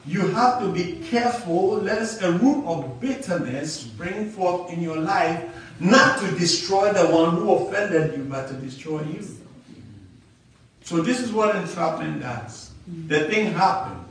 you 0.05 0.27
have 0.27 0.60
to 0.62 0.72
be 0.72 1.03
careful 1.10 1.77
lest 1.77 2.22
a 2.22 2.31
root 2.31 2.63
of 2.65 3.00
bitterness 3.00 3.81
spring 3.81 4.29
forth 4.29 4.72
in 4.72 4.81
your 4.81 4.98
life, 4.98 5.50
not 5.79 6.19
to 6.19 6.31
destroy 6.31 6.91
the 6.91 7.07
one 7.07 7.38
who 7.38 7.53
offended 7.53 8.17
you, 8.17 8.24
but 8.25 8.48
to 8.48 8.53
destroy 8.55 9.01
you. 9.03 9.25
So 10.83 11.01
this 11.01 11.19
is 11.19 11.31
what 11.31 11.55
entrapment 11.55 12.21
does. 12.21 12.71
The 13.07 13.25
thing 13.25 13.53
happened. 13.53 14.03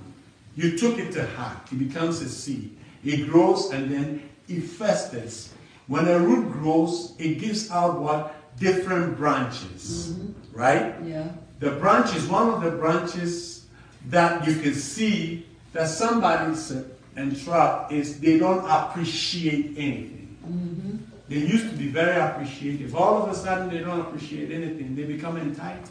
You 0.54 0.78
took 0.78 0.98
it 0.98 1.12
to 1.12 1.26
heart. 1.26 1.58
It 1.70 1.78
becomes 1.78 2.20
a 2.20 2.28
seed. 2.28 2.76
It 3.04 3.28
grows 3.28 3.70
and 3.70 3.90
then 3.90 4.28
it 4.48 4.62
festers. 4.62 5.52
When 5.86 6.06
a 6.06 6.18
root 6.18 6.52
grows, 6.52 7.14
it 7.18 7.38
gives 7.40 7.70
out 7.70 8.00
what? 8.00 8.34
Different 8.58 9.16
branches. 9.16 10.12
Mm-hmm. 10.12 10.58
Right? 10.58 10.94
Yeah. 11.04 11.28
The 11.60 11.72
branches, 11.72 12.26
one 12.26 12.48
of 12.48 12.62
the 12.62 12.70
branches 12.70 13.66
that 14.06 14.46
you 14.46 14.56
can 14.56 14.74
see 14.74 15.46
that 15.72 15.88
somebody's 15.88 16.72
entrapped 17.16 17.92
is 17.92 18.20
they 18.20 18.38
don't 18.38 18.64
appreciate 18.68 19.74
anything. 19.76 20.36
Mm-hmm. 20.46 20.96
They 21.28 21.36
used 21.36 21.68
to 21.70 21.76
be 21.76 21.88
very 21.88 22.18
appreciative. 22.18 22.96
All 22.96 23.22
of 23.22 23.30
a 23.30 23.34
sudden, 23.34 23.68
they 23.68 23.80
don't 23.80 24.00
appreciate 24.00 24.50
anything. 24.50 24.96
They 24.96 25.04
become 25.04 25.36
entitled. 25.36 25.90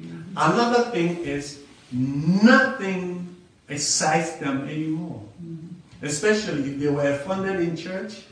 Mm-hmm. 0.00 0.32
Another 0.36 0.90
thing 0.90 1.18
is 1.18 1.62
nothing 1.92 3.36
excites 3.68 4.36
them 4.36 4.68
anymore. 4.68 5.22
Mm-hmm. 5.42 6.04
Especially 6.04 6.72
if 6.72 6.80
they 6.80 6.88
were 6.88 7.16
funded 7.18 7.60
in 7.60 7.76
church. 7.76 8.22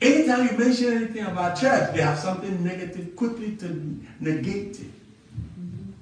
Anytime 0.00 0.48
you 0.48 0.58
mention 0.58 0.92
anything 0.94 1.26
about 1.26 1.60
church, 1.60 1.94
they 1.94 2.00
have 2.00 2.18
something 2.18 2.64
negative 2.64 3.14
quickly 3.14 3.54
to 3.56 3.68
negate 4.18 4.80
it. 4.80 4.90
Mm-hmm. 4.90 5.92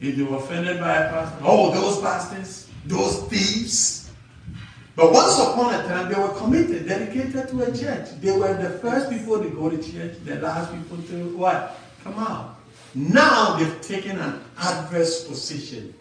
If 0.00 0.16
they 0.16 0.22
were 0.22 0.36
offended 0.36 0.78
by 0.78 0.94
a 0.94 1.10
pastor, 1.10 1.38
oh, 1.42 1.72
those 1.72 2.00
pastors, 2.00 2.68
those 2.84 3.24
thieves. 3.24 4.05
But 4.96 5.12
once 5.12 5.38
upon 5.38 5.74
a 5.74 5.82
time, 5.86 6.10
they 6.10 6.18
were 6.18 6.30
committed, 6.30 6.88
dedicated 6.88 7.48
to 7.48 7.62
a 7.62 7.76
church. 7.76 8.18
They 8.22 8.32
were 8.32 8.54
the 8.54 8.70
first 8.78 9.10
people 9.10 9.42
to 9.42 9.50
go 9.50 9.68
to 9.68 9.76
church, 9.76 10.16
the 10.24 10.36
last 10.36 10.72
people 10.72 10.96
to 10.96 11.36
what? 11.36 11.78
Come 12.02 12.18
out. 12.18 12.56
Now 12.94 13.56
they've 13.56 13.80
taken 13.82 14.18
an 14.18 14.40
adverse 14.58 15.28
position. 15.28 15.94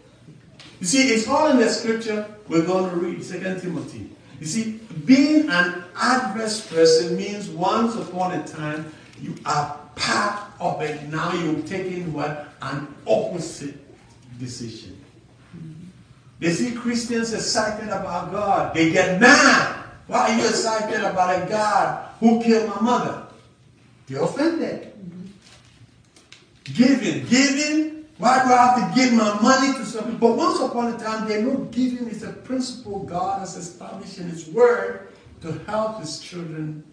You 0.79 0.87
see, 0.87 1.09
it's 1.09 1.27
all 1.27 1.51
in 1.51 1.57
the 1.57 1.69
scripture 1.69 2.25
we're 2.47 2.65
going 2.65 2.89
to 2.89 2.95
read, 2.95 3.21
2 3.21 3.59
Timothy. 3.59 4.09
You 4.39 4.45
see, 4.45 4.79
being 5.05 5.49
an 5.49 5.83
adverse 5.99 6.65
person 6.65 7.17
means 7.17 7.49
once 7.49 7.95
upon 7.95 8.33
a 8.33 8.47
time 8.47 8.93
you 9.21 9.35
are 9.45 9.77
part 9.95 10.41
of 10.59 10.81
it. 10.81 11.03
Now 11.09 11.33
you've 11.33 11.65
taken 11.65 12.13
what? 12.13 12.47
An 12.61 12.87
opposite 13.05 13.75
decision. 14.39 15.04
They 16.39 16.51
see 16.51 16.73
Christians 16.73 17.33
excited 17.33 17.87
about 17.87 18.31
God. 18.31 18.73
They 18.73 18.91
get 18.91 19.21
mad. 19.21 19.83
Why 20.07 20.31
are 20.31 20.37
you 20.37 20.47
excited 20.47 20.99
about 20.99 21.43
a 21.43 21.49
God 21.49 22.09
who 22.19 22.41
killed 22.41 22.69
my 22.69 22.81
mother? 22.81 23.27
They're 24.07 24.21
offended. 24.21 24.93
Giving, 26.65 27.25
giving. 27.27 28.05
Why 28.17 28.43
do 28.43 28.53
I 28.53 28.65
have 28.65 28.95
to 28.95 28.95
give 28.99 29.13
my 29.13 29.39
money 29.41 29.73
to 29.77 29.85
something? 29.85 30.17
But 30.17 30.35
once 30.37 30.59
upon 30.59 30.93
a 30.93 30.97
time, 30.97 31.27
they 31.27 31.41
know 31.41 31.57
giving 31.71 32.07
is 32.07 32.23
a 32.23 32.31
principle 32.31 32.99
God 32.99 33.39
has 33.39 33.55
established 33.55 34.19
in 34.19 34.29
His 34.29 34.47
Word 34.47 35.09
to 35.41 35.53
help 35.67 35.99
His 35.99 36.19
children 36.19 36.83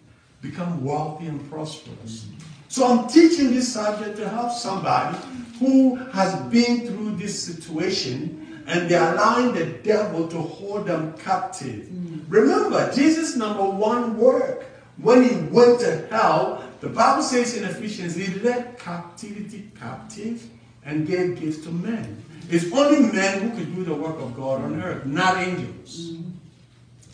become 0.41 0.85
wealthy 0.85 1.27
and 1.27 1.49
prosperous. 1.49 2.27
So 2.69 2.87
I'm 2.87 3.07
teaching 3.07 3.51
this 3.51 3.73
subject 3.73 4.17
to 4.17 4.29
help 4.29 4.53
somebody 4.53 5.17
who 5.59 5.97
has 5.97 6.35
been 6.51 6.87
through 6.87 7.17
this 7.17 7.41
situation 7.41 8.42
and 8.67 8.89
they're 8.89 9.13
allowing 9.13 9.55
the 9.55 9.67
devil 9.83 10.29
to 10.29 10.39
hold 10.39 10.87
them 10.87 11.17
captive. 11.19 11.87
Mm. 11.87 12.25
Remember, 12.29 12.93
Jesus' 12.93 13.37
number 13.37 13.65
one 13.65 14.17
work 14.17 14.65
when 14.97 15.23
he 15.23 15.37
went 15.37 15.81
to 15.81 16.07
hell 16.11 16.63
the 16.83 16.89
Bible 16.89 17.23
says 17.23 17.57
in 17.57 17.63
Ephesians, 17.63 18.17
he 18.17 18.27
led 18.41 18.77
captivity 18.77 19.71
captive 19.79 20.51
and 20.85 21.07
gave 21.07 21.39
gifts 21.39 21.63
to 21.63 21.71
men. 21.71 22.25
It's 22.51 22.73
only 22.73 23.01
men 23.13 23.39
who 23.39 23.57
could 23.57 23.73
do 23.73 23.85
the 23.85 23.95
work 23.95 24.19
of 24.19 24.35
God 24.35 24.63
on 24.63 24.83
earth, 24.83 25.07
not 25.07 25.37
angels. 25.37 26.11
Mm-hmm. 26.11 26.31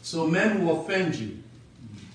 So 0.00 0.26
men 0.26 0.64
will 0.64 0.80
offend 0.80 1.16
you. 1.16 1.42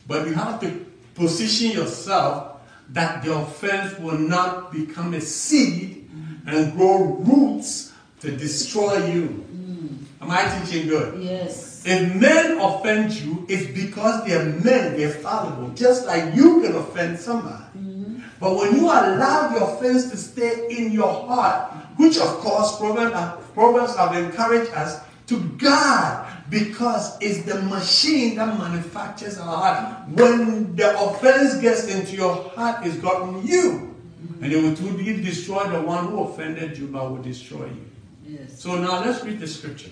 But 0.08 0.28
you 0.28 0.34
have 0.34 0.60
to 0.62 0.84
position 1.14 1.78
yourself 1.78 2.60
that 2.90 3.24
the 3.24 3.36
offense 3.36 4.00
will 4.00 4.18
not 4.18 4.72
become 4.72 5.14
a 5.14 5.22
seed 5.22 6.10
and 6.48 6.74
grow 6.74 7.04
roots 7.04 7.93
to 8.24 8.32
destroy 8.32 9.06
you. 9.08 9.28
Hmm. 9.28 9.88
Am 10.22 10.32
I 10.32 10.48
teaching 10.60 10.88
good? 10.88 11.22
Yes. 11.22 11.84
If 11.86 12.16
men 12.16 12.58
offend 12.60 13.12
you, 13.12 13.46
it's 13.50 13.68
because 13.68 14.26
they're 14.26 14.46
men, 14.46 14.96
they're 14.96 15.10
fallible, 15.10 15.70
just 15.76 16.08
like 16.08 16.34
you 16.34 16.62
can 16.62 16.76
offend 16.76 17.20
somebody. 17.20 17.66
Mm-hmm. 17.78 18.22
But 18.40 18.56
when 18.56 18.78
you 18.78 18.86
allow 18.86 19.50
the 19.50 19.66
offense 19.66 20.10
to 20.12 20.18
stay 20.18 20.68
in 20.70 20.94
your 20.94 21.28
heart, 21.28 21.74
which 21.98 22.18
of 22.18 22.40
course 22.40 22.78
Proverbs, 22.78 23.14
uh, 23.14 23.36
Proverbs 23.54 23.98
have 23.98 24.16
encouraged 24.16 24.72
us 24.72 25.02
to 25.28 25.40
guard 25.58 26.26
because 26.50 27.18
it's 27.20 27.44
the 27.44 27.62
machine 27.64 28.36
that 28.36 28.58
manufactures 28.58 29.38
our 29.38 29.58
heart. 29.58 30.08
When 30.10 30.74
the 30.78 30.98
offense 30.98 31.60
gets 31.60 31.94
into 31.94 32.16
your 32.16 32.50
heart, 32.56 32.86
it's 32.86 32.96
gotten 32.98 33.46
you. 33.46 33.94
Mm-hmm. 34.24 34.44
And 34.44 34.54
it 34.54 34.64
will 34.64 34.76
truly 34.76 35.22
destroy 35.22 35.68
the 35.68 35.82
one 35.82 36.08
who 36.08 36.24
offended 36.24 36.78
you, 36.78 36.88
but 36.88 37.12
will 37.12 37.22
destroy 37.22 37.66
you. 37.66 37.93
Yes. 38.26 38.62
So 38.62 38.80
now 38.80 39.04
let's 39.04 39.24
read 39.24 39.40
the 39.40 39.48
scripture. 39.48 39.92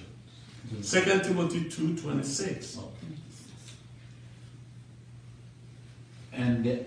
2 0.84 1.02
Timothy 1.22 1.70
2 1.70 1.98
26. 1.98 2.80
and 6.34 6.86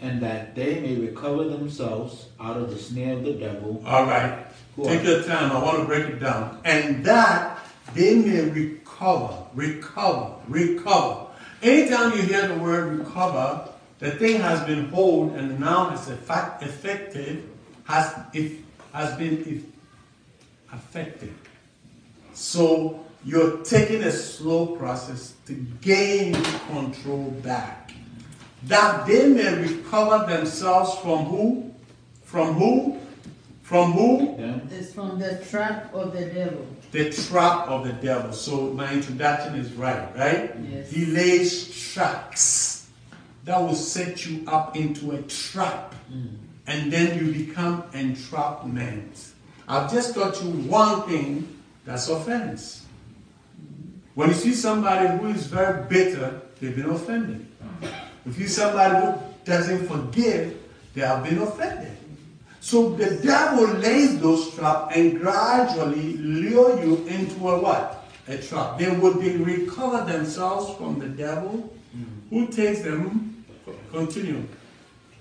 and 0.00 0.22
that 0.22 0.54
they 0.54 0.80
may 0.80 0.94
recover 0.94 1.44
themselves 1.44 2.28
out 2.40 2.56
of 2.56 2.70
the 2.70 2.78
snare 2.78 3.14
of 3.14 3.24
the 3.24 3.32
devil. 3.32 3.82
All 3.84 4.04
right. 4.04 4.46
Take 4.80 5.02
your 5.02 5.24
time. 5.24 5.50
I 5.50 5.60
want 5.60 5.78
to 5.80 5.84
break 5.86 6.04
it 6.06 6.20
down. 6.20 6.60
And 6.64 7.04
that 7.04 7.58
they 7.94 8.14
may 8.14 8.42
recover, 8.48 9.36
recover, 9.54 10.34
recover. 10.46 11.26
Anytime 11.62 12.16
you 12.16 12.22
hear 12.22 12.46
the 12.46 12.54
word 12.54 12.96
recover, 12.96 13.68
the 13.98 14.12
thing 14.12 14.40
has 14.40 14.64
been 14.64 14.88
hold 14.90 15.32
and 15.32 15.58
now 15.58 15.92
it's 15.92 16.08
effect, 16.08 16.62
effective, 16.62 17.44
has, 17.82 18.14
if, 18.32 18.58
has 18.92 19.16
been 19.16 19.42
if, 19.44 19.64
affected. 20.72 21.34
So 22.34 23.04
you're 23.24 23.58
taking 23.58 24.02
a 24.02 24.12
slow 24.12 24.76
process 24.76 25.34
to 25.46 25.54
gain 25.80 26.34
control 26.70 27.30
back. 27.42 27.92
That 28.64 29.06
they 29.06 29.28
may 29.28 29.54
recover 29.54 30.26
themselves 30.26 30.98
from 30.98 31.24
who? 31.26 31.74
From 32.24 32.54
who? 32.54 32.98
From 33.62 33.92
who? 33.92 34.36
Them. 34.36 34.68
It's 34.72 34.92
from 34.92 35.18
the 35.18 35.44
trap 35.50 35.92
of 35.94 36.12
the 36.12 36.26
devil. 36.26 36.66
the 36.90 37.10
trap 37.10 37.68
of 37.68 37.86
the 37.86 37.92
devil. 37.92 38.32
So 38.32 38.72
my 38.72 38.92
introduction 38.92 39.54
is 39.56 39.72
right, 39.74 40.08
right? 40.16 40.54
Yes. 40.70 40.90
He 40.90 41.06
lays 41.06 41.92
traps 41.92 42.88
that 43.44 43.60
will 43.60 43.74
set 43.74 44.26
you 44.26 44.44
up 44.46 44.76
into 44.76 45.12
a 45.12 45.22
trap. 45.22 45.94
Mm. 46.12 46.36
And 46.66 46.92
then 46.92 47.18
you 47.18 47.32
become 47.32 47.84
entrapment. 47.94 49.32
I've 49.68 49.92
just 49.92 50.14
taught 50.14 50.42
you 50.42 50.50
one 50.50 51.02
thing 51.02 51.60
that's 51.84 52.08
offense. 52.08 52.86
When 54.14 54.30
you 54.30 54.34
see 54.34 54.54
somebody 54.54 55.06
who 55.18 55.28
is 55.28 55.46
very 55.46 55.86
bitter, 55.88 56.40
they've 56.58 56.74
been 56.74 56.90
offended. 56.90 57.46
If 58.24 58.38
you 58.38 58.48
see 58.48 58.54
somebody 58.54 58.96
who 58.96 59.20
doesn't 59.44 59.86
forgive, 59.86 60.56
they 60.94 61.02
have 61.02 61.22
been 61.22 61.38
offended. 61.38 61.96
So 62.60 62.90
the 62.90 63.20
devil 63.22 63.66
lays 63.78 64.18
those 64.20 64.54
traps 64.54 64.96
and 64.96 65.20
gradually 65.20 66.14
lure 66.14 66.82
you 66.82 67.06
into 67.06 67.48
a 67.48 67.60
what? 67.60 68.08
A 68.26 68.38
trap. 68.38 68.78
They 68.78 68.90
would 68.90 69.20
be 69.20 69.36
recover 69.36 70.10
themselves 70.10 70.76
from 70.76 70.98
the 70.98 71.08
devil 71.08 71.72
mm. 71.96 72.04
who 72.30 72.48
takes 72.48 72.82
them. 72.82 73.44
Continue. 73.92 74.42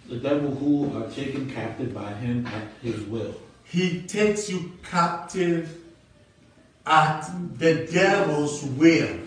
The 0.10 0.18
devil 0.18 0.56
who 0.56 0.98
are 0.98 1.10
taken 1.12 1.50
captive 1.52 1.94
by 1.94 2.14
him 2.14 2.46
at 2.48 2.64
his 2.82 3.02
will. 3.04 3.36
He 3.70 4.02
takes 4.04 4.50
you 4.50 4.72
captive 4.90 5.78
at 6.86 7.30
the 7.58 7.86
devil's 7.92 8.64
will. 8.64 9.20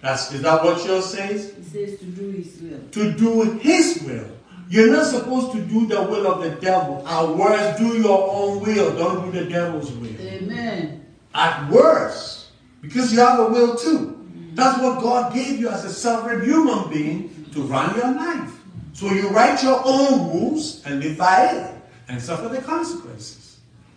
That's 0.00 0.32
is 0.32 0.42
that 0.42 0.64
what 0.64 0.84
yours 0.84 1.06
says? 1.06 1.54
He 1.56 1.62
says 1.62 1.98
to 1.98 2.04
do 2.06 2.30
his 2.30 2.60
will. 2.60 2.80
to 2.90 3.12
do 3.12 3.58
his 3.58 4.02
will. 4.02 4.28
You're 4.68 4.90
not 4.90 5.06
supposed 5.06 5.52
to 5.52 5.60
do 5.60 5.86
the 5.86 6.02
will 6.02 6.26
of 6.26 6.42
the 6.42 6.50
devil. 6.60 7.06
At 7.06 7.36
worst, 7.36 7.78
do 7.78 7.98
your 7.98 8.30
own 8.32 8.60
will. 8.60 8.96
Don't 8.96 9.30
do 9.30 9.40
the 9.44 9.50
devil's 9.50 9.92
will. 9.92 10.18
Amen. 10.18 11.04
At 11.34 11.70
worst, 11.70 12.48
because 12.80 13.12
you 13.12 13.18
have 13.20 13.38
a 13.38 13.48
will 13.48 13.76
too. 13.76 14.18
That's 14.54 14.80
what 14.80 15.00
God 15.00 15.34
gave 15.34 15.58
you 15.58 15.68
as 15.68 15.84
a 15.84 15.90
sovereign 15.92 16.44
human 16.44 16.90
being 16.90 17.46
to 17.52 17.62
run 17.62 17.94
your 17.96 18.14
life. 18.14 18.50
So 18.92 19.10
you 19.10 19.28
write 19.28 19.62
your 19.62 19.80
own 19.84 20.30
rules 20.30 20.82
and 20.84 21.00
live 21.00 21.16
by 21.18 21.46
it 21.46 21.74
and 22.08 22.20
suffer 22.20 22.48
the 22.48 22.60
consequences. 22.60 23.41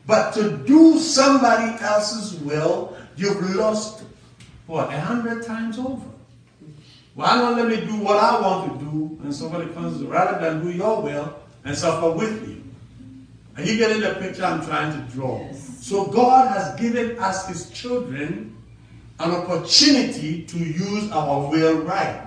But 0.07 0.33
to 0.33 0.57
do 0.57 0.99
somebody 0.99 1.81
else's 1.83 2.39
will, 2.41 2.95
you've 3.15 3.55
lost 3.55 4.03
what 4.67 4.93
a 4.93 4.99
hundred 4.99 5.45
times 5.45 5.79
over. 5.79 6.05
Why 7.15 7.37
not 7.37 7.55
let 7.55 7.67
me 7.67 7.85
do 7.85 7.95
what 8.03 8.17
I 8.17 8.39
want 8.41 8.73
to 8.73 8.85
do 8.85 9.19
and 9.23 9.33
the 9.33 9.49
consequences 9.49 10.03
rather 10.03 10.39
than 10.39 10.63
do 10.63 10.71
your 10.71 11.01
will 11.01 11.33
and 11.63 11.75
suffer 11.75 12.11
with 12.11 12.47
you? 12.47 12.61
Are 13.55 13.63
you 13.63 13.77
getting 13.77 14.01
the 14.01 14.15
picture 14.15 14.43
I'm 14.43 14.65
trying 14.65 14.91
to 14.91 15.13
draw? 15.13 15.39
Yes. 15.39 15.79
So 15.81 16.07
God 16.07 16.49
has 16.49 16.77
given 16.79 17.17
us 17.19 17.47
His 17.47 17.69
children 17.69 18.57
an 19.19 19.31
opportunity 19.31 20.43
to 20.43 20.57
use 20.57 21.09
our 21.11 21.49
will 21.49 21.77
right. 21.83 22.21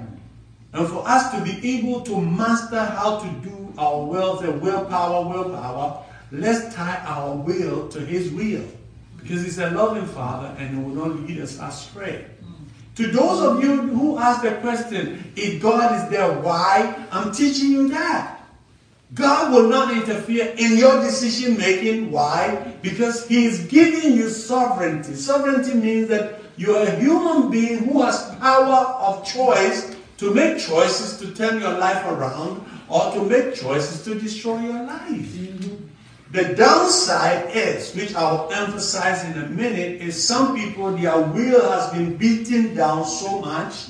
And 0.73 0.88
for 0.88 1.07
us 1.07 1.33
to 1.33 1.41
be 1.43 1.79
able 1.79 2.01
to 2.03 2.21
master 2.21 2.83
how 2.83 3.19
to 3.19 3.29
do 3.47 3.73
our 3.77 4.05
will, 4.05 4.37
the 4.37 4.53
willpower, 4.53 5.29
willpower, 5.29 6.03
let's 6.31 6.75
tie 6.75 7.03
our 7.05 7.37
will 7.37 7.88
to 7.88 8.01
His 8.01 8.31
will. 8.31 8.64
Because 9.21 9.45
He's 9.45 9.59
a 9.59 9.71
loving 9.71 10.07
Father 10.07 10.55
and 10.59 10.77
He 10.77 10.83
will 10.83 11.07
not 11.07 11.21
lead 11.21 11.41
us 11.41 11.59
astray. 11.61 12.27
To 12.97 13.07
those 13.07 13.41
of 13.41 13.62
you 13.62 13.81
who 13.81 14.19
ask 14.19 14.43
the 14.43 14.57
question, 14.57 15.33
if 15.37 15.62
God 15.62 15.95
is 15.95 16.11
there, 16.11 16.33
why? 16.41 17.07
I'm 17.12 17.33
teaching 17.33 17.71
you 17.71 17.88
that. 17.91 18.41
God 19.14 19.53
will 19.53 19.69
not 19.69 19.93
interfere 19.93 20.53
in 20.59 20.77
your 20.77 21.01
decision 21.01 21.57
making. 21.57 22.11
Why? 22.11 22.75
Because 22.83 23.27
He 23.29 23.47
is 23.47 23.67
giving 23.67 24.17
you 24.17 24.29
sovereignty. 24.29 25.14
Sovereignty 25.14 25.75
means 25.75 26.09
that 26.09 26.41
you 26.57 26.75
are 26.75 26.83
a 26.83 26.97
human 26.97 27.53
being 27.53 27.85
who 27.85 28.03
has 28.03 28.35
power 28.41 28.87
of 28.99 29.25
choice 29.25 29.95
to 30.17 30.35
make 30.35 30.59
choices 30.59 31.19
to 31.21 31.33
turn 31.33 31.61
your 31.61 31.79
life 31.79 32.05
around 32.05 32.67
or 32.88 33.12
to 33.12 33.23
make 33.23 33.55
choices 33.55 34.03
to 34.05 34.19
destroy 34.19 34.59
your 34.59 34.83
life. 34.83 35.09
Mm-hmm. 35.09 35.78
The 36.31 36.55
downside 36.55 37.57
is, 37.57 37.95
which 37.95 38.14
I'll 38.14 38.53
emphasize 38.53 39.25
in 39.25 39.43
a 39.43 39.49
minute, 39.49 40.03
is 40.03 40.23
some 40.23 40.55
people, 40.57 40.93
their 40.93 41.19
will 41.21 41.71
has 41.71 41.91
been 41.93 42.17
beaten 42.17 42.75
down 42.75 43.07
so 43.07 43.41
much 43.41 43.87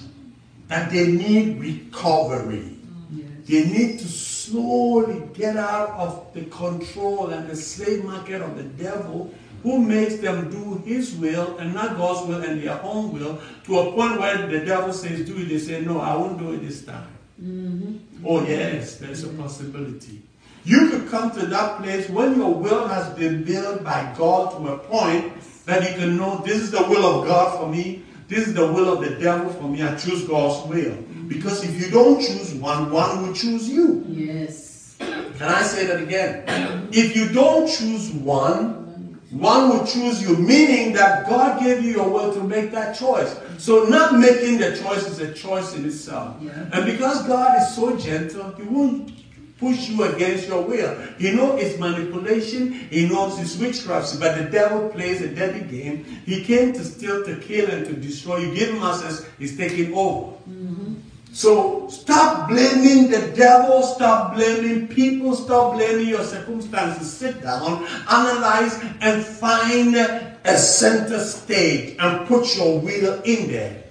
that 0.69 0.91
they 0.93 1.09
need 1.09 1.59
recovery. 1.59 2.77
Yes. 3.11 3.27
They 3.47 3.65
need 3.65 3.99
to 3.99 4.07
slowly 4.07 5.23
get 5.35 5.57
out 5.57 5.91
of 5.91 6.33
the 6.33 6.45
control 6.45 7.31
and 7.31 7.49
the 7.49 7.57
slave 7.57 8.05
market 8.05 8.41
of 8.41 8.57
the 8.57 8.63
devil 8.63 9.35
who 9.65 9.81
makes 9.81 10.17
them 10.17 10.49
do 10.51 10.81
his 10.87 11.17
will 11.17 11.59
and 11.59 11.75
not 11.75 11.97
God's 11.97 12.29
will 12.29 12.43
and 12.43 12.63
their 12.63 12.81
own 12.83 13.13
will 13.13 13.41
to 13.65 13.79
a 13.81 13.93
point 13.93 14.21
where 14.21 14.47
the 14.47 14.65
devil 14.65 14.93
says, 14.93 15.27
Do 15.27 15.37
it. 15.39 15.49
They 15.49 15.59
say, 15.59 15.81
No, 15.81 16.01
I 16.01 16.15
won't 16.15 16.39
do 16.39 16.53
it 16.53 16.59
this 16.59 16.85
time. 16.85 17.09
Mm-hmm. 17.43 18.25
Oh, 18.25 18.47
yes, 18.47 18.97
there's 18.97 19.25
a 19.25 19.29
possibility. 19.29 20.23
You 20.69 20.91
could 20.91 21.09
come 21.09 21.31
to 21.31 21.47
that 21.47 21.83
place 21.83 22.11
when 22.11 22.37
your 22.37 22.53
will 22.53 22.87
has 22.89 23.09
been 23.17 23.43
built 23.43 23.83
by 23.83 24.15
God 24.19 24.53
to 24.53 24.75
a 24.75 24.79
point 24.79 25.33
that 25.65 25.89
you 25.89 25.97
can 25.97 26.19
know 26.19 26.43
this 26.45 26.59
is 26.59 26.71
the 26.71 26.83
will 26.83 27.07
of 27.07 27.27
God 27.27 27.59
for 27.59 27.67
me, 27.67 28.03
this 28.29 28.47
is 28.47 28.53
the 28.53 28.71
will 28.71 28.93
of 28.93 29.01
the 29.01 29.19
devil 29.19 29.51
for 29.51 29.67
me. 29.67 29.83
I 29.83 29.97
choose 29.97 30.29
God's 30.29 30.69
will. 30.69 30.95
Because 31.27 31.65
if 31.65 31.81
you 31.81 31.91
don't 31.91 32.21
choose 32.21 32.53
one, 32.53 32.91
one 32.91 33.23
will 33.23 33.33
choose 33.33 33.67
you. 33.67 34.05
Yes. 34.09 34.97
Can 34.99 35.49
I 35.49 35.63
say 35.63 35.87
that 35.87 36.03
again? 36.03 36.45
If 36.93 37.17
you 37.17 37.31
don't 37.31 37.67
choose 37.67 38.11
one, 38.13 39.19
one 39.31 39.71
will 39.71 39.87
choose 39.87 40.21
you, 40.21 40.37
meaning 40.37 40.93
that 40.93 41.27
God 41.27 41.63
gave 41.63 41.83
you 41.83 41.93
your 41.93 42.11
will 42.11 42.35
to 42.35 42.45
make 42.45 42.73
that 42.73 42.99
choice. 42.99 43.35
So 43.57 43.85
not 43.85 44.19
making 44.19 44.59
the 44.59 44.77
choice 44.77 45.07
is 45.07 45.19
a 45.21 45.33
choice 45.33 45.75
in 45.75 45.87
itself. 45.87 46.37
Yeah. 46.43 46.69
And 46.75 46.85
because 46.85 47.27
God 47.27 47.57
is 47.63 47.75
so 47.75 47.97
gentle, 47.97 48.55
He 48.57 48.65
won't 48.65 49.13
push 49.59 49.89
you 49.89 50.05
against 50.05 50.49
your 50.49 50.63
will. 50.63 50.97
He 51.19 51.33
knows 51.33 51.61
it's 51.63 51.79
manipulation, 51.79 52.73
He 52.91 53.09
knows 53.09 53.39
it's 53.39 53.57
witchcraft, 53.57 54.19
but 54.21 54.39
the 54.39 54.45
devil 54.51 54.89
plays 54.89 55.21
a 55.21 55.29
dirty 55.29 55.65
game. 55.67 56.05
He 56.25 56.45
came 56.45 56.73
to 56.73 56.85
steal, 56.85 57.25
to 57.25 57.37
kill, 57.37 57.71
and 57.71 57.85
to 57.87 57.93
destroy. 57.95 58.39
You 58.39 58.55
give 58.55 58.71
him 58.71 58.83
access, 58.83 59.27
he's 59.39 59.57
taking 59.57 59.95
over. 59.95 60.33
Mm-hmm. 60.49 60.95
So 61.33 61.89
stop 61.89 62.49
blaming 62.49 63.11
the 63.11 63.33
devil, 63.37 63.83
stop 63.83 64.35
blaming 64.35 64.89
people, 64.89 65.35
stop 65.35 65.75
blaming 65.75 66.09
your 66.09 66.25
circumstances. 66.25 67.13
Sit 67.13 67.43
down, 67.43 67.87
analyze, 68.11 68.83
and 69.01 69.25
find 69.25 69.95
a 69.95 70.59
center 70.59 71.21
stage 71.21 71.97
and 71.99 72.27
put 72.27 72.57
your 72.57 72.81
will 72.81 73.23
in 73.23 73.49
there. 73.49 73.85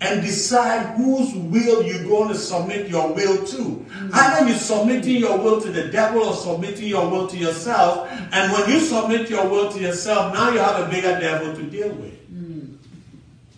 And 0.00 0.20
decide 0.20 0.96
whose 0.96 1.34
will 1.34 1.82
you're 1.82 2.04
going 2.04 2.28
to 2.28 2.34
submit 2.34 2.88
your 2.88 3.12
will 3.14 3.44
to. 3.46 3.56
Mm. 3.56 4.10
Either 4.12 4.48
you're 4.48 4.58
submitting 4.58 5.16
your 5.16 5.38
will 5.38 5.60
to 5.60 5.70
the 5.70 5.88
devil 5.88 6.22
or 6.22 6.34
submitting 6.34 6.88
your 6.88 7.08
will 7.08 7.26
to 7.26 7.36
yourself. 7.36 8.10
And 8.32 8.52
when 8.52 8.68
you 8.70 8.80
submit 8.80 9.30
your 9.30 9.48
will 9.48 9.72
to 9.72 9.80
yourself, 9.80 10.34
now 10.34 10.50
you 10.50 10.58
have 10.58 10.86
a 10.86 10.90
bigger 10.90 11.18
devil 11.18 11.54
to 11.54 11.62
deal 11.62 11.88
with. 11.94 12.30
Mm. 12.30 12.76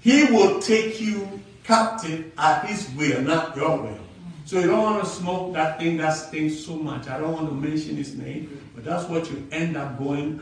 He 0.01 0.25
will 0.25 0.61
take 0.61 1.01
you 1.01 1.41
captive 1.65 2.33
at 2.39 2.67
his 2.67 2.89
will, 2.97 3.21
not 3.23 3.57
your 3.57 3.77
will. 3.83 3.99
So 4.45 4.61
you 4.61 4.69
don't 4.69 4.83
want 4.83 5.05
to 5.05 5.11
smoke 5.11 5.53
that 5.55 5.79
thing 5.79 5.99
that 5.99 6.13
stinks 6.13 6.65
so 6.65 6.77
much. 6.77 7.09
I 7.09 7.19
don't 7.19 7.33
want 7.33 7.49
to 7.49 7.55
mention 7.55 7.97
his 7.97 8.15
name, 8.15 8.71
but 8.75 8.85
that's 8.85 9.05
what 9.09 9.31
you 9.31 9.47
end 9.53 9.77
up 9.77 9.99
going 9.99 10.41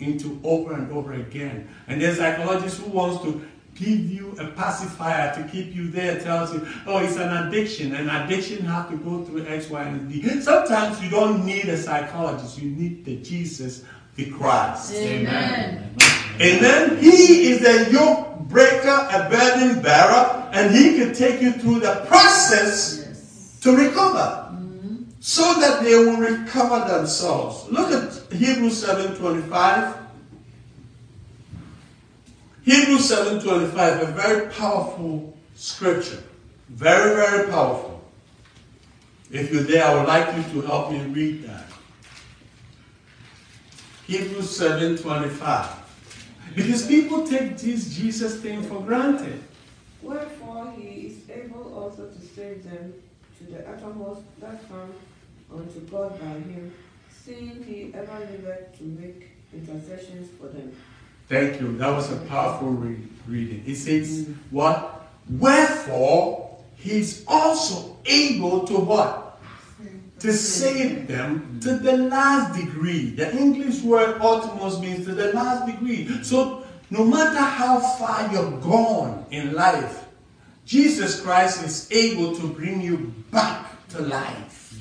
into 0.00 0.40
over 0.42 0.72
and 0.74 0.90
over 0.90 1.12
again. 1.12 1.68
And 1.86 2.00
there's 2.00 2.18
psychologists 2.18 2.80
who 2.80 2.90
wants 2.90 3.22
to 3.22 3.46
give 3.74 4.10
you 4.10 4.34
a 4.38 4.46
pacifier 4.48 5.34
to 5.34 5.48
keep 5.48 5.74
you 5.74 5.88
there, 5.90 6.20
tells 6.20 6.52
you, 6.52 6.66
oh, 6.86 6.98
it's 6.98 7.16
an 7.16 7.46
addiction. 7.46 7.94
An 7.94 8.08
addiction 8.08 8.64
have 8.66 8.88
to 8.90 8.96
go 8.98 9.24
through 9.24 9.46
X, 9.46 9.68
Y, 9.70 9.82
and 9.82 10.10
Z. 10.12 10.40
Sometimes 10.42 11.02
you 11.02 11.10
don't 11.10 11.44
need 11.44 11.64
a 11.66 11.76
psychologist, 11.76 12.58
you 12.58 12.70
need 12.70 13.04
the 13.04 13.16
Jesus, 13.16 13.84
the 14.16 14.30
Christ. 14.30 14.92
Amen. 14.94 15.94
Amen. 16.40 16.98
He 16.98 17.50
is 17.52 17.64
a 17.64 17.92
yoke 17.92 18.38
breaker, 18.40 19.08
a 19.10 19.28
burden 19.30 19.82
bearer, 19.82 20.48
and 20.52 20.74
he 20.74 20.96
can 20.98 21.14
take 21.14 21.40
you 21.40 21.52
through 21.52 21.80
the 21.80 22.04
process 22.06 23.04
Yes. 23.06 23.58
to 23.62 23.76
recover. 23.76 24.40
So 25.20 25.58
that 25.58 25.82
they 25.82 25.94
will 25.96 26.18
recover 26.18 26.86
themselves. 26.86 27.64
Look 27.70 27.90
at 27.90 28.12
Hebrews 28.30 28.84
7:25. 28.84 29.94
Hebrews 32.64 33.10
7:25, 33.10 34.08
a 34.08 34.12
very 34.12 34.48
powerful 34.48 35.36
scripture. 35.54 36.22
Very, 36.70 37.14
very 37.14 37.50
powerful. 37.50 38.02
If 39.30 39.52
you're 39.52 39.64
there, 39.64 39.84
I 39.84 39.94
would 39.94 40.08
like 40.08 40.34
you 40.34 40.42
to 40.52 40.66
help 40.66 40.90
me 40.90 41.00
read 41.00 41.42
that. 41.44 41.66
Hebrews 44.06 44.48
7:25. 44.58 45.68
Because 46.54 46.86
people 46.86 47.26
take 47.26 47.58
this 47.58 47.94
Jesus 47.94 48.40
thing 48.40 48.62
for 48.62 48.80
granted. 48.80 49.42
Wherefore 50.00 50.72
he 50.76 51.08
is 51.08 51.28
able 51.28 51.74
also 51.74 52.08
to 52.08 52.20
save 52.20 52.64
them 52.64 52.94
to 53.38 53.44
the 53.44 53.68
uttermost 53.68 54.22
that 54.40 54.66
come 54.68 54.92
unto 55.52 55.80
God 55.80 56.18
by 56.20 56.26
him, 56.26 56.72
seeing 57.10 57.62
he 57.64 57.92
ever 57.92 58.20
liveth 58.20 58.78
to 58.78 58.84
make 58.84 59.32
intercessions 59.52 60.30
for 60.38 60.48
them. 60.48 60.72
Thank 61.28 61.60
you. 61.60 61.76
That 61.78 61.90
was 61.90 62.12
a 62.12 62.16
powerful 62.26 62.70
re- 62.70 62.98
reading. 63.26 63.64
It 63.66 63.76
says, 63.76 64.28
What? 64.50 65.08
Wherefore, 65.28 66.58
he's 66.76 67.24
also 67.26 67.96
able 68.04 68.66
to 68.66 68.74
what? 68.74 69.40
To 70.20 70.32
save 70.32 71.06
them 71.06 71.60
to 71.62 71.76
the 71.76 71.96
last 71.96 72.58
degree. 72.58 73.10
The 73.10 73.34
English 73.36 73.82
word 73.82 74.18
uttermost 74.20 74.80
means 74.80 75.06
to 75.06 75.14
the 75.14 75.32
last 75.32 75.66
degree. 75.66 76.22
So, 76.22 76.64
no 76.90 77.04
matter 77.04 77.40
how 77.40 77.80
far 77.80 78.32
you're 78.32 78.58
gone 78.60 79.26
in 79.30 79.54
life, 79.54 80.04
Jesus 80.66 81.20
Christ 81.20 81.64
is 81.64 81.88
able 81.90 82.34
to 82.36 82.48
bring 82.48 82.80
you 82.80 83.12
back 83.30 83.66
to 83.90 84.02
life. 84.02 84.78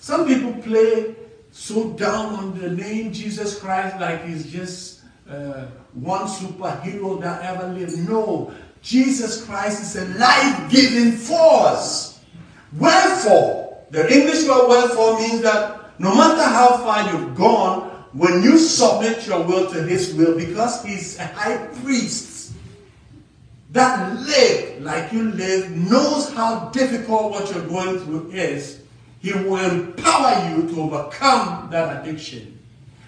Some 0.00 0.26
people 0.26 0.52
play 0.62 1.16
so 1.56 1.90
down 1.94 2.34
on 2.34 2.58
the 2.58 2.68
name 2.68 3.14
Jesus 3.14 3.58
Christ 3.58 3.98
like 3.98 4.26
he's 4.26 4.52
just 4.52 5.00
uh, 5.26 5.64
one 5.94 6.26
superhero 6.26 7.18
that 7.22 7.42
ever 7.42 7.72
lived. 7.72 7.96
No, 8.06 8.52
Jesus 8.82 9.42
Christ 9.42 9.80
is 9.80 9.96
a 9.96 10.18
life 10.18 10.70
giving 10.70 11.12
force. 11.12 12.20
Wherefore, 12.74 13.86
the 13.90 14.04
English 14.12 14.46
word 14.46 14.68
wherefore 14.68 15.18
means 15.18 15.40
that 15.40 15.98
no 15.98 16.14
matter 16.14 16.44
how 16.44 16.76
far 16.76 17.10
you've 17.10 17.34
gone, 17.34 17.88
when 18.12 18.42
you 18.42 18.58
submit 18.58 19.26
your 19.26 19.42
will 19.42 19.70
to 19.72 19.82
his 19.82 20.14
will, 20.14 20.36
because 20.36 20.84
he's 20.84 21.18
a 21.18 21.24
high 21.24 21.56
priest 21.82 22.52
that 23.70 24.14
lived 24.20 24.82
like 24.82 25.10
you 25.10 25.32
live, 25.32 25.70
knows 25.70 26.32
how 26.34 26.68
difficult 26.68 27.32
what 27.32 27.50
you're 27.50 27.66
going 27.66 27.98
through 28.00 28.30
is, 28.32 28.82
he 29.26 29.32
will 29.32 29.56
empower 29.56 30.54
you 30.54 30.68
to 30.68 30.82
overcome 30.82 31.68
that 31.72 32.00
addiction. 32.00 32.56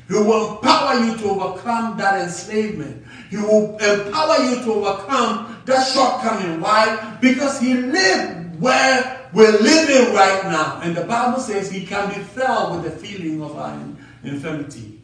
He 0.08 0.14
will 0.14 0.56
empower 0.56 1.04
you 1.04 1.16
to 1.16 1.30
overcome 1.30 1.96
that 1.98 2.22
enslavement. 2.22 3.06
He 3.30 3.36
will 3.36 3.76
empower 3.78 4.42
you 4.42 4.56
to 4.64 4.72
overcome 4.72 5.62
that 5.64 5.86
shortcoming. 5.86 6.60
Why? 6.60 7.16
Because 7.20 7.60
he 7.60 7.74
lived 7.74 8.60
where 8.60 9.28
we're 9.32 9.60
living 9.60 10.12
right 10.12 10.42
now. 10.42 10.80
And 10.82 10.96
the 10.96 11.04
Bible 11.04 11.38
says 11.38 11.70
he 11.70 11.86
can 11.86 12.08
be 12.08 12.18
filled 12.20 12.82
with 12.82 12.92
the 12.92 12.98
feeling 12.98 13.40
of 13.40 13.56
our 13.56 13.80
infirmity. 14.24 15.00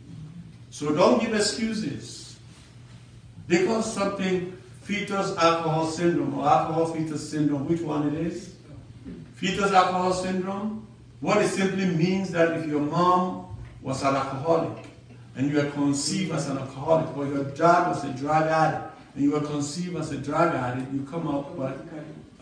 So 0.70 0.92
don't 0.96 1.20
give 1.20 1.32
excuses. 1.32 2.36
They 3.46 3.64
call 3.64 3.82
something 3.82 4.58
fetus 4.82 5.36
alcohol 5.36 5.86
syndrome 5.86 6.36
or 6.36 6.48
alcohol 6.48 6.86
fetus 6.86 7.30
syndrome. 7.30 7.68
Which 7.68 7.82
one 7.82 8.08
it 8.08 8.26
is? 8.26 8.56
Fetus 9.36 9.70
alcohol 9.70 10.12
syndrome. 10.12 10.84
What 11.24 11.40
it 11.40 11.48
simply 11.48 11.86
means 11.86 12.32
that 12.32 12.52
if 12.58 12.66
your 12.66 12.82
mom 12.82 13.56
was 13.80 14.02
an 14.02 14.14
alcoholic 14.14 14.84
and 15.34 15.50
you 15.50 15.56
were 15.56 15.70
conceived 15.70 16.32
as 16.32 16.50
an 16.50 16.58
alcoholic, 16.58 17.16
or 17.16 17.26
your 17.26 17.44
dad 17.44 17.88
was 17.88 18.04
a 18.04 18.10
drug 18.10 18.46
addict 18.46 18.92
and 19.14 19.24
you 19.24 19.30
were 19.30 19.40
conceived 19.40 19.96
as 19.96 20.12
a 20.12 20.18
drug 20.18 20.54
addict, 20.54 20.92
you 20.92 21.00
come 21.10 21.26
out 21.26 21.56
but 21.56 21.78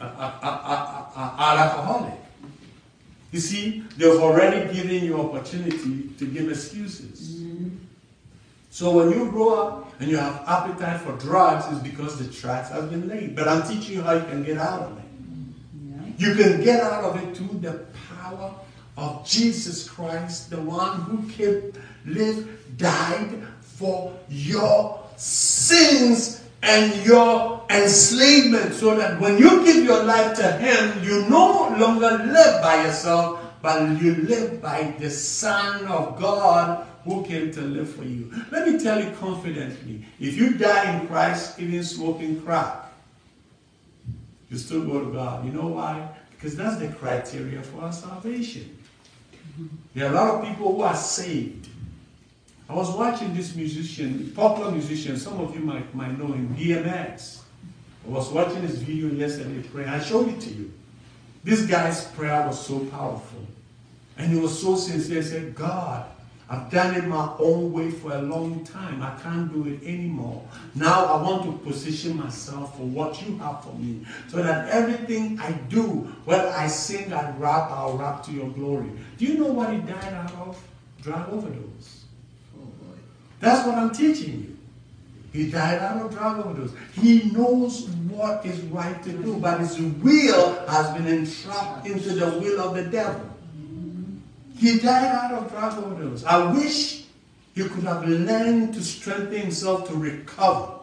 a, 0.01 0.05
a, 0.05 0.07
a, 0.09 0.49
a, 0.49 1.13
a, 1.15 1.37
an 1.39 1.59
alcoholic. 1.61 2.19
You 3.31 3.39
see, 3.39 3.85
they've 3.97 4.21
already 4.21 4.75
given 4.75 5.05
you 5.05 5.21
opportunity 5.21 6.09
to 6.19 6.27
give 6.27 6.51
excuses. 6.51 7.37
Mm-hmm. 7.37 7.69
So 8.71 8.91
when 8.97 9.17
you 9.17 9.31
grow 9.31 9.63
up 9.63 10.01
and 10.01 10.11
you 10.11 10.17
have 10.17 10.43
appetite 10.45 11.03
for 11.03 11.13
drugs, 11.19 11.67
it's 11.71 11.89
because 11.89 12.19
the 12.19 12.35
tracks 12.35 12.71
have 12.71 12.91
been 12.91 13.07
laid. 13.07 13.37
But 13.37 13.47
I'm 13.47 13.63
teaching 13.63 13.99
you 13.99 14.03
how 14.03 14.15
you 14.15 14.25
can 14.25 14.43
get 14.43 14.59
out 14.59 14.81
of 14.83 14.99
it. 14.99 15.05
Mm-hmm. 15.05 16.11
You 16.19 16.35
can 16.35 16.65
get 16.65 16.83
out 16.83 17.05
of 17.05 17.23
it 17.23 17.37
through 17.37 17.61
the 17.61 17.87
power 18.19 18.53
of 18.97 19.27
Jesus 19.27 19.89
Christ, 19.89 20.51
the 20.51 20.61
one 20.61 21.01
who 21.03 21.29
came, 21.29 21.73
lived, 22.05 22.77
died 22.79 23.43
for 23.61 24.17
your 24.29 25.03
sins 25.17 26.45
and 26.63 27.05
your 27.05 27.65
enslavement, 27.71 28.75
so 28.75 28.95
that 28.97 29.21
when 29.21 29.39
you 29.39 29.65
give 29.65 29.85
your 29.85 30.05
life 30.05 30.37
to 30.37 30.53
Him, 30.59 31.03
you 31.03 31.29
no 31.29 31.75
longer 31.79 32.25
live 32.25 32.63
by 32.63 32.85
yourself, 32.85 33.41
but 33.61 34.01
you 34.01 34.15
live 34.15 34.63
by 34.63 34.95
the 34.99 35.11
Son 35.11 35.87
of 35.87 36.21
God 36.21 36.87
who 37.05 37.25
came 37.25 37.51
to 37.53 37.61
live 37.63 37.93
for 37.93 38.05
you. 38.05 38.31
Let 38.51 38.69
me 38.69 38.79
tell 38.79 39.03
you 39.03 39.11
confidently 39.17 40.05
if 40.21 40.37
you 40.37 40.55
die 40.55 41.01
in 41.01 41.09
Christ, 41.09 41.59
even 41.59 41.83
smoking 41.83 42.41
crack, 42.43 42.77
you 44.51 44.59
still 44.59 44.85
go 44.85 45.05
to 45.05 45.11
God. 45.11 45.45
You 45.45 45.53
know 45.53 45.69
why? 45.69 46.09
Because 46.43 46.57
that's 46.57 46.77
the 46.79 46.89
criteria 46.89 47.63
for 47.63 47.83
our 47.83 47.93
salvation. 47.93 48.77
There 49.95 50.07
are 50.07 50.13
a 50.13 50.15
lot 50.15 50.35
of 50.35 50.49
people 50.49 50.75
who 50.75 50.83
are 50.83 50.97
saved. 50.97 51.69
I 52.69 52.75
was 52.75 52.91
watching 52.91 53.33
this 53.33 53.55
musician, 53.55 54.33
popular 54.35 54.73
musician, 54.73 55.17
some 55.19 55.39
of 55.39 55.55
you 55.55 55.61
might, 55.61 55.95
might 55.95 56.19
know 56.19 56.27
him, 56.27 56.53
DMX. 56.57 57.43
I 58.05 58.11
was 58.11 58.29
watching 58.31 58.63
his 58.63 58.83
video 58.83 59.15
yesterday 59.15 59.63
praying. 59.69 59.89
I 59.89 60.01
showed 60.01 60.31
it 60.31 60.41
to 60.41 60.51
you. 60.51 60.73
This 61.45 61.65
guy's 61.65 62.07
prayer 62.07 62.45
was 62.45 62.67
so 62.67 62.81
powerful. 62.87 63.47
And 64.19 64.33
he 64.33 64.41
was 64.41 64.61
so 64.61 64.75
sincere. 64.75 65.23
He 65.23 65.29
said, 65.29 65.55
God, 65.55 66.11
I've 66.53 66.71
done 66.71 66.95
it 66.95 67.07
my 67.07 67.33
own 67.39 67.73
way 67.73 67.91
for 67.91 68.13
a 68.13 68.21
long 68.21 68.63
time. 68.63 69.03
I 69.03 69.19
can't 69.23 69.51
do 69.51 69.73
it 69.73 69.83
anymore. 69.83 70.47
Now 70.75 71.07
I 71.07 71.23
want 71.23 71.45
to 71.45 71.53
position 71.67 72.19
myself 72.19 72.77
for 72.77 72.83
what 72.83 73.27
you 73.27 73.39
have 73.39 73.65
for 73.65 73.73
me. 73.73 74.05
So 74.29 74.43
that 74.43 74.69
everything 74.69 75.41
I 75.41 75.53
do, 75.71 76.13
whether 76.27 76.49
I 76.49 76.67
sing, 76.67 77.11
I 77.11 77.35
rap, 77.39 77.71
I'll 77.71 77.97
rap 77.97 78.23
to 78.25 78.33
your 78.33 78.51
glory. 78.51 78.91
Do 79.17 79.25
you 79.25 79.39
know 79.39 79.47
what 79.47 79.73
he 79.73 79.79
died 79.79 80.13
out 80.13 80.35
of? 80.35 80.63
Drug 81.01 81.33
overdose. 81.33 82.05
That's 83.41 83.67
what 83.67 83.79
I'm 83.79 83.91
teaching 83.91 84.43
you. 84.43 84.59
He 85.33 85.51
died 85.51 85.79
out 85.79 86.05
of 86.05 86.13
drug 86.13 86.45
overdose. 86.45 86.75
He 86.93 87.31
knows 87.31 87.89
what 88.11 88.45
is 88.45 88.61
right 88.65 89.03
to 89.05 89.11
do, 89.11 89.39
but 89.39 89.61
his 89.61 89.81
will 89.81 90.67
has 90.67 90.95
been 90.95 91.07
entrapped 91.07 91.87
into 91.87 92.11
the 92.11 92.27
will 92.39 92.61
of 92.61 92.75
the 92.75 92.85
devil. 92.85 93.32
He 94.63 94.79
died 94.79 95.07
out 95.07 95.33
of 95.33 95.51
drug 95.51 95.77
overdose. 95.77 96.23
I 96.25 96.53
wish 96.53 97.03
he 97.53 97.65
could 97.69 97.83
have 97.83 98.09
learned 98.09 98.75
to 98.75 98.85
strengthen 98.85 99.41
himself 99.41 99.89
to 99.89 99.95
recover 99.97 100.75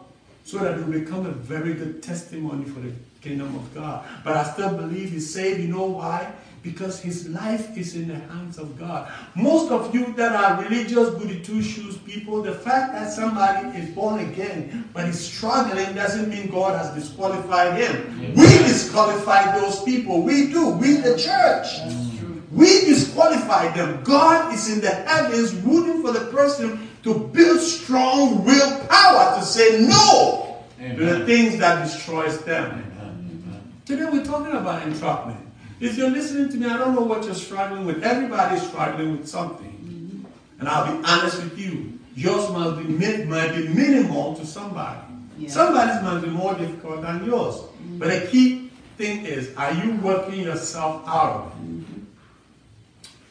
so 0.44 0.58
that 0.58 0.78
it 0.78 0.84
will 0.84 1.00
become 1.00 1.24
a 1.24 1.30
very 1.30 1.72
good 1.72 2.02
testimony 2.02 2.66
for 2.66 2.80
the 2.80 2.92
kingdom 3.22 3.56
of 3.56 3.74
God. 3.74 4.06
But 4.22 4.36
I 4.36 4.44
still 4.52 4.76
believe 4.76 5.12
he's 5.12 5.32
saved. 5.32 5.60
You 5.60 5.68
know 5.68 5.86
why? 5.86 6.30
Because 6.62 7.00
his 7.00 7.30
life 7.30 7.74
is 7.78 7.96
in 7.96 8.08
the 8.08 8.16
hands 8.16 8.58
of 8.58 8.78
God. 8.78 9.10
Most 9.34 9.70
of 9.72 9.94
you 9.94 10.12
that 10.12 10.32
are 10.32 10.62
religious 10.62 11.08
goody 11.14 11.40
two 11.40 11.62
shoes 11.62 11.96
people, 11.96 12.42
the 12.42 12.52
fact 12.52 12.92
that 12.92 13.10
somebody 13.10 13.78
is 13.78 13.88
born 13.94 14.20
again 14.20 14.90
but 14.92 15.06
is 15.06 15.18
struggling 15.18 15.94
doesn't 15.94 16.28
mean 16.28 16.50
God 16.50 16.78
has 16.78 16.94
disqualified 16.94 17.80
him. 17.80 18.34
We 18.34 18.46
disqualify 18.58 19.58
those 19.58 19.82
people. 19.84 20.20
We 20.20 20.52
do. 20.52 20.68
We, 20.68 20.96
the 20.96 21.16
church. 21.16 22.09
We 22.50 22.66
disqualify 22.86 23.72
them. 23.72 24.02
God 24.02 24.52
is 24.52 24.72
in 24.72 24.80
the 24.80 24.90
heavens 24.90 25.54
rooting 25.54 26.02
for 26.02 26.12
the 26.12 26.26
person 26.32 26.88
to 27.04 27.14
build 27.14 27.60
strong 27.60 28.44
willpower 28.44 29.38
to 29.38 29.44
say 29.44 29.86
no 29.86 30.64
to 30.78 31.04
the 31.04 31.26
things 31.26 31.58
that 31.58 31.84
destroys 31.84 32.42
them. 32.44 32.84
Amen. 33.00 33.72
Today 33.86 34.04
we're 34.10 34.24
talking 34.24 34.52
about 34.52 34.82
entrapment. 34.82 35.38
If 35.78 35.96
you're 35.96 36.10
listening 36.10 36.50
to 36.50 36.56
me, 36.56 36.66
I 36.66 36.76
don't 36.76 36.94
know 36.94 37.02
what 37.02 37.24
you're 37.24 37.34
struggling 37.34 37.86
with. 37.86 38.02
Everybody's 38.02 38.66
struggling 38.66 39.12
with 39.16 39.28
something. 39.28 40.26
And 40.58 40.68
I'll 40.68 40.94
be 40.94 41.04
honest 41.06 41.42
with 41.42 41.58
you. 41.58 41.98
Yours 42.14 42.50
must 42.50 42.86
be, 42.86 43.24
might 43.24 43.56
be 43.56 43.68
minimal 43.68 44.34
to 44.34 44.44
somebody. 44.44 45.00
Yeah. 45.38 45.48
Somebody's 45.48 46.02
might 46.02 46.20
be 46.20 46.28
more 46.28 46.54
difficult 46.54 47.00
than 47.00 47.24
yours. 47.24 47.62
But 47.92 48.08
the 48.08 48.26
key 48.26 48.70
thing 48.98 49.24
is, 49.24 49.54
are 49.56 49.72
you 49.72 49.94
working 50.02 50.40
yourself 50.40 51.02
out 51.06 51.46
of 51.46 51.52
it? 51.52 51.79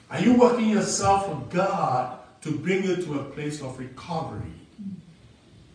Are 0.09 0.19
you 0.19 0.33
working 0.33 0.69
yourself 0.69 1.27
for 1.27 1.55
God 1.55 2.17
to 2.41 2.51
bring 2.51 2.83
you 2.83 2.95
to 2.95 3.19
a 3.19 3.23
place 3.23 3.61
of 3.61 3.77
recovery? 3.77 4.53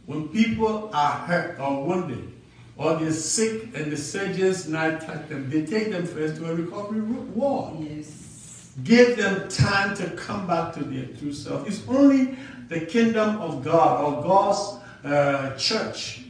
When 0.07 0.29
people 0.29 0.91
are 0.93 1.13
hurt 1.13 1.59
or 1.61 1.85
wounded, 1.85 2.33
or 2.77 2.97
they're 2.97 3.13
sick 3.13 3.71
and 3.75 3.93
the 3.93 3.97
surgeons 3.97 4.69
not 4.69 5.01
touch 5.01 5.29
them, 5.29 5.49
they 5.49 5.65
take 5.65 5.91
them 5.91 6.07
first 6.07 6.37
to 6.37 6.51
a 6.51 6.55
recovery 6.55 7.01
ward. 7.01 7.75
Yes. 7.81 8.73
Give 8.83 9.17
them 9.17 9.49
time 9.49 9.97
to 9.97 10.11
come 10.11 10.49
back 10.49 10.75
to 10.75 10.83
their 10.83 11.07
true 11.17 11.33
self. 11.33 11.67
It's 11.69 11.83
only 11.87 12.37
the 12.69 12.81
kingdom 12.81 13.41
of 13.41 13.63
God 13.63 14.03
or 14.03 14.23
God's 14.23 14.81
uh, 15.05 15.57
church 15.57 16.25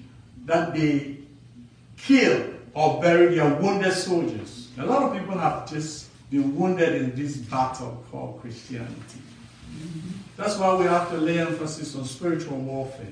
that 0.44 0.74
they 0.74 1.16
kill 1.96 2.50
or 2.74 3.00
bury 3.00 3.34
their 3.34 3.54
wounded 3.54 3.94
soldiers. 3.94 4.68
A 4.76 4.84
lot 4.84 5.04
of 5.04 5.18
people 5.18 5.38
have 5.38 5.70
just 5.70 6.03
been 6.34 6.56
wounded 6.56 7.00
in 7.00 7.14
this 7.14 7.36
battle 7.36 8.04
called 8.10 8.40
Christianity. 8.40 9.20
That's 10.36 10.58
why 10.58 10.74
we 10.74 10.84
have 10.84 11.08
to 11.10 11.16
lay 11.16 11.38
emphasis 11.38 11.94
on 11.94 12.04
spiritual 12.04 12.56
warfare. 12.58 13.06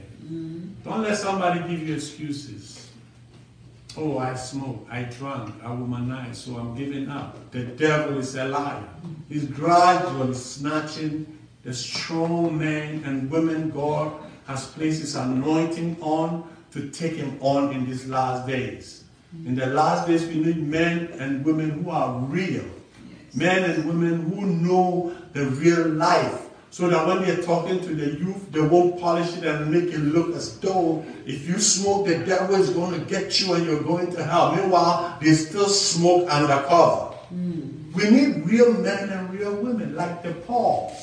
Don't 0.84 1.02
let 1.02 1.16
somebody 1.16 1.60
give 1.68 1.88
you 1.88 1.94
excuses. 1.94 2.90
Oh, 3.96 4.18
I 4.18 4.34
smoke, 4.34 4.88
I 4.90 5.02
drank, 5.02 5.54
I 5.62 5.68
womanize, 5.68 6.34
so 6.34 6.56
I'm 6.56 6.74
giving 6.74 7.08
up. 7.08 7.50
The 7.52 7.64
devil 7.64 8.18
is 8.18 8.34
a 8.34 8.46
liar. 8.46 8.88
He's 9.28 9.44
gradually 9.44 10.34
snatching 10.34 11.38
the 11.62 11.74
strong 11.74 12.58
men 12.58 13.04
and 13.04 13.30
women 13.30 13.70
God 13.70 14.20
has 14.46 14.66
placed 14.66 15.02
his 15.02 15.14
anointing 15.14 15.96
on 16.00 16.50
to 16.72 16.88
take 16.88 17.14
him 17.14 17.38
on 17.40 17.72
in 17.72 17.86
these 17.86 18.08
last 18.08 18.48
days. 18.48 19.04
In 19.46 19.54
the 19.54 19.66
last 19.66 20.08
days, 20.08 20.26
we 20.26 20.40
need 20.40 20.58
men 20.66 21.08
and 21.20 21.44
women 21.44 21.70
who 21.70 21.90
are 21.90 22.18
real. 22.18 22.64
Men 23.34 23.64
and 23.70 23.84
women 23.86 24.30
who 24.30 24.46
know 24.46 25.14
the 25.32 25.46
real 25.46 25.88
life. 25.88 26.48
So 26.70 26.88
that 26.88 27.06
when 27.06 27.20
they're 27.20 27.42
talking 27.42 27.80
to 27.80 27.94
the 27.94 28.18
youth, 28.18 28.50
they 28.50 28.60
won't 28.62 28.98
polish 28.98 29.36
it 29.36 29.44
and 29.44 29.70
make 29.70 29.92
it 29.92 29.98
look 29.98 30.34
as 30.34 30.58
though 30.58 31.04
if 31.26 31.46
you 31.46 31.58
smoke, 31.58 32.06
the 32.06 32.24
devil 32.24 32.54
is 32.56 32.70
going 32.70 32.98
to 32.98 33.04
get 33.04 33.38
you 33.40 33.52
and 33.52 33.66
you're 33.66 33.82
going 33.82 34.10
to 34.12 34.24
hell. 34.24 34.56
Meanwhile, 34.56 35.18
they 35.20 35.34
still 35.34 35.68
smoke 35.68 36.30
undercover. 36.30 37.14
We 37.94 38.08
need 38.08 38.46
real 38.46 38.72
men 38.72 39.10
and 39.10 39.34
real 39.34 39.54
women, 39.54 39.94
like 39.94 40.22
the 40.22 40.32
Paul, 40.32 40.96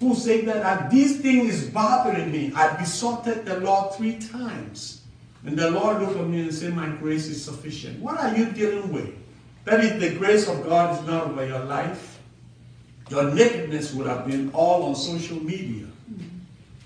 who 0.00 0.14
say 0.14 0.40
that 0.46 0.64
"Ah, 0.64 0.88
this 0.90 1.18
thing 1.20 1.46
is 1.46 1.68
bothering 1.68 2.32
me. 2.32 2.52
I 2.54 2.74
besotted 2.76 3.44
the 3.44 3.60
Lord 3.60 3.94
three 3.94 4.16
times. 4.16 5.02
And 5.44 5.58
the 5.58 5.70
Lord 5.70 6.00
looked 6.00 6.16
at 6.16 6.26
me 6.26 6.40
and 6.40 6.54
said, 6.54 6.74
My 6.74 6.88
grace 6.88 7.26
is 7.28 7.44
sufficient. 7.44 8.00
What 8.00 8.18
are 8.18 8.34
you 8.34 8.46
dealing 8.46 8.90
with? 8.92 9.10
That 9.66 9.84
if 9.84 9.98
the 9.98 10.14
grace 10.14 10.48
of 10.48 10.64
God 10.64 10.96
is 10.96 11.06
not 11.08 11.24
over 11.24 11.44
your 11.44 11.64
life, 11.64 12.20
your 13.10 13.34
nakedness 13.34 13.92
would 13.94 14.06
have 14.06 14.24
been 14.24 14.50
all 14.52 14.84
on 14.84 14.94
social 14.94 15.42
media. 15.42 15.86
Mm-hmm. 15.86 16.22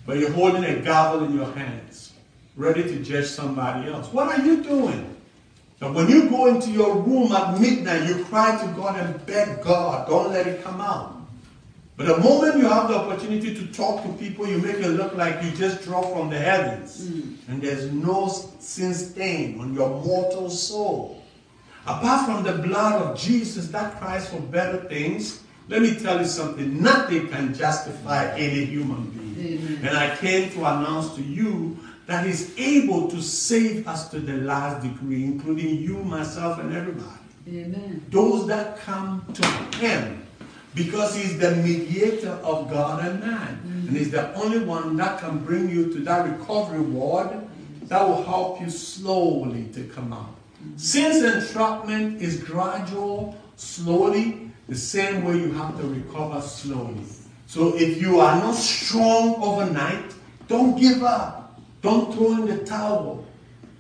But 0.07 0.17
you're 0.17 0.33
holding 0.33 0.65
a 0.65 0.81
gavel 0.81 1.25
in 1.25 1.35
your 1.35 1.53
hands, 1.53 2.15
ready 2.57 2.83
to 2.83 2.99
judge 3.01 3.27
somebody 3.27 3.91
else. 3.91 4.11
What 4.13 4.29
are 4.29 4.45
you 4.45 4.63
doing? 4.63 5.15
Now, 5.83 5.93
when 5.93 6.09
you 6.09 6.31
go 6.31 6.47
into 6.47 6.71
your 6.71 6.97
room 6.97 7.33
at 7.33 7.61
midnight, 7.61 8.09
you 8.09 8.25
cry 8.25 8.59
to 8.63 8.73
God 8.73 8.99
and 8.99 9.27
beg 9.27 9.63
God, 9.63 10.09
don't 10.09 10.33
let 10.33 10.47
it 10.47 10.65
come 10.65 10.81
out. 10.81 11.21
But 11.99 12.07
the 12.07 12.17
moment 12.17 12.57
you 12.57 12.67
have 12.67 12.89
the 12.89 12.97
opportunity 12.97 13.55
to 13.55 13.67
talk 13.75 14.03
to 14.05 14.09
people, 14.15 14.47
you 14.49 14.57
make 14.57 14.77
it 14.77 14.89
look 14.89 15.15
like 15.17 15.43
you 15.43 15.51
just 15.51 15.85
dropped 15.85 16.15
from 16.15 16.31
the 16.31 16.39
heavens. 16.39 17.11
Mm. 17.11 17.37
And 17.49 17.63
there's 17.63 17.93
no 17.93 18.29
sin 18.59 18.95
stain 18.95 19.61
on 19.61 19.75
your 19.75 19.91
mortal 20.03 20.49
soul. 20.49 21.20
Apart 21.87 22.27
from 22.27 22.43
the 22.45 22.63
blood 22.63 23.03
of 23.03 23.19
Jesus 23.19 23.69
that 23.69 23.99
cries 23.99 24.29
for 24.29 24.41
better 24.41 24.79
things, 24.89 25.43
let 25.69 25.83
me 25.83 25.99
tell 25.99 26.19
you 26.19 26.27
something 26.27 26.83
nothing 26.83 27.29
can 27.29 27.55
justify 27.55 28.35
any 28.37 28.65
human 28.65 29.11
being. 29.11 29.59
Amen. 29.59 29.79
And 29.87 29.97
I 29.97 30.17
came 30.17 30.51
to 30.53 30.59
announce 30.61 31.15
to 31.15 31.23
you 31.23 31.79
that 32.07 32.27
He's 32.27 32.59
able 32.59 33.09
to 33.09 33.23
save 33.23 33.87
us 33.87 34.09
to 34.11 34.21
the 34.21 34.35
last 34.39 34.83
degree, 34.83 35.25
including 35.25 35.77
you, 35.77 36.03
myself, 36.03 36.59
and 36.59 36.75
everybody 36.75 37.21
Amen. 37.49 38.05
those 38.11 38.47
that 38.49 38.79
come 38.81 39.25
to 39.35 39.47
him 39.79 40.27
because 40.75 41.17
he's 41.17 41.39
the 41.39 41.57
mediator 41.57 42.31
of 42.31 42.71
God 42.71 43.05
and 43.05 43.21
man. 43.21 43.61
Mm. 43.67 43.89
And 43.89 43.97
he's 43.97 44.11
the 44.11 44.33
only 44.35 44.61
one 44.61 44.97
that 44.97 45.21
can 45.21 45.39
bring 45.39 45.69
you 45.69 45.93
to 45.93 46.01
that 46.01 46.29
recovery 46.31 46.81
ward 46.81 47.31
that 47.85 48.07
will 48.07 48.23
help 48.23 48.61
you 48.61 48.71
slowly 48.71 49.65
to 49.75 49.85
come 49.85 50.13
out. 50.13 50.37
Since 50.77 51.23
entrapment 51.23 52.21
is 52.21 52.43
gradual, 52.43 53.37
slowly, 53.57 54.51
the 54.69 54.77
same 54.77 55.25
way 55.25 55.37
you 55.37 55.53
have 55.53 55.77
to 55.79 55.87
recover 55.87 56.41
slowly. 56.41 57.05
So 57.47 57.77
if 57.77 58.01
you 58.01 58.21
are 58.21 58.37
not 58.37 58.55
strong 58.55 59.43
overnight, 59.43 60.15
don't 60.49 60.79
give 60.79 61.03
up. 61.03 61.61
Don't 61.83 62.15
throw 62.15 62.33
in 62.33 62.47
the 62.47 62.65
towel. 62.65 63.27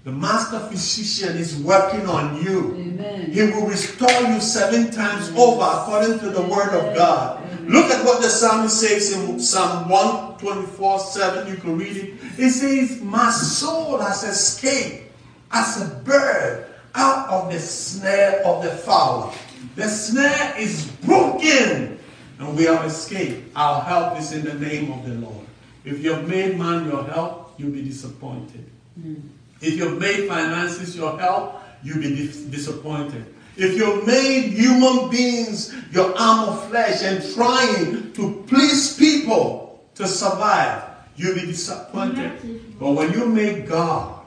The 0.05 0.13
master 0.13 0.59
physician 0.59 1.37
is 1.37 1.59
working 1.59 2.07
on 2.07 2.43
you. 2.43 2.75
Amen. 2.75 3.31
He 3.31 3.43
will 3.43 3.67
restore 3.67 4.23
you 4.23 4.41
seven 4.41 4.91
times 4.91 5.31
over 5.37 5.63
according 5.63 6.19
to 6.21 6.31
the 6.31 6.43
word 6.43 6.75
of 6.75 6.97
God. 6.97 7.41
Look 7.69 7.91
at 7.91 8.05
what 8.05 8.23
the 8.23 8.29
psalmist 8.29 8.81
says 8.81 9.13
in 9.13 9.39
Psalm 9.39 9.89
124 9.89 10.99
7. 10.99 11.49
You 11.49 11.57
can 11.61 11.79
read 11.79 11.97
it. 11.97 12.15
It 12.39 12.51
says, 12.51 13.03
My 13.03 13.31
soul 13.31 13.99
has 13.99 14.25
escaped 14.25 15.13
as 15.53 15.83
a 15.83 15.95
bird 15.97 16.70
out 16.95 17.29
of 17.29 17.53
the 17.53 17.59
snare 17.59 18.45
of 18.45 18.63
the 18.63 18.71
fowler. 18.71 19.33
The 19.77 19.89
snare 19.89 20.55
is 20.59 20.87
broken 21.05 21.99
and 22.39 22.57
we 22.57 22.65
have 22.65 22.85
escaped. 22.85 23.51
Our 23.55 23.83
help 23.83 24.19
is 24.19 24.33
in 24.33 24.45
the 24.45 24.55
name 24.55 24.93
of 24.93 25.07
the 25.07 25.15
Lord. 25.15 25.47
If 25.85 26.03
you 26.03 26.15
have 26.15 26.29
made 26.29 26.59
man 26.59 26.87
your 26.87 27.05
help, 27.05 27.55
you'll 27.59 27.73
be 27.73 27.83
disappointed. 27.83 28.65
Hmm. 29.01 29.15
If 29.61 29.77
you've 29.77 29.99
made 29.99 30.29
finances 30.29 30.97
your 30.97 31.19
help, 31.19 31.63
you'll 31.83 32.01
be 32.01 32.15
dis- 32.15 32.45
disappointed. 32.45 33.25
If 33.57 33.77
you've 33.77 34.07
made 34.07 34.53
human 34.53 35.11
beings 35.11 35.75
your 35.93 36.17
arm 36.19 36.49
of 36.49 36.69
flesh 36.69 37.03
and 37.03 37.23
trying 37.35 38.13
to 38.13 38.45
please 38.47 38.97
people 38.97 39.85
to 39.97 40.07
survive, 40.07 40.85
you'll 41.17 41.35
be 41.35 41.43
disappointed. 41.47 42.79
But 42.79 42.93
when 42.93 43.13
you 43.13 43.27
make 43.27 43.69
God 43.69 44.20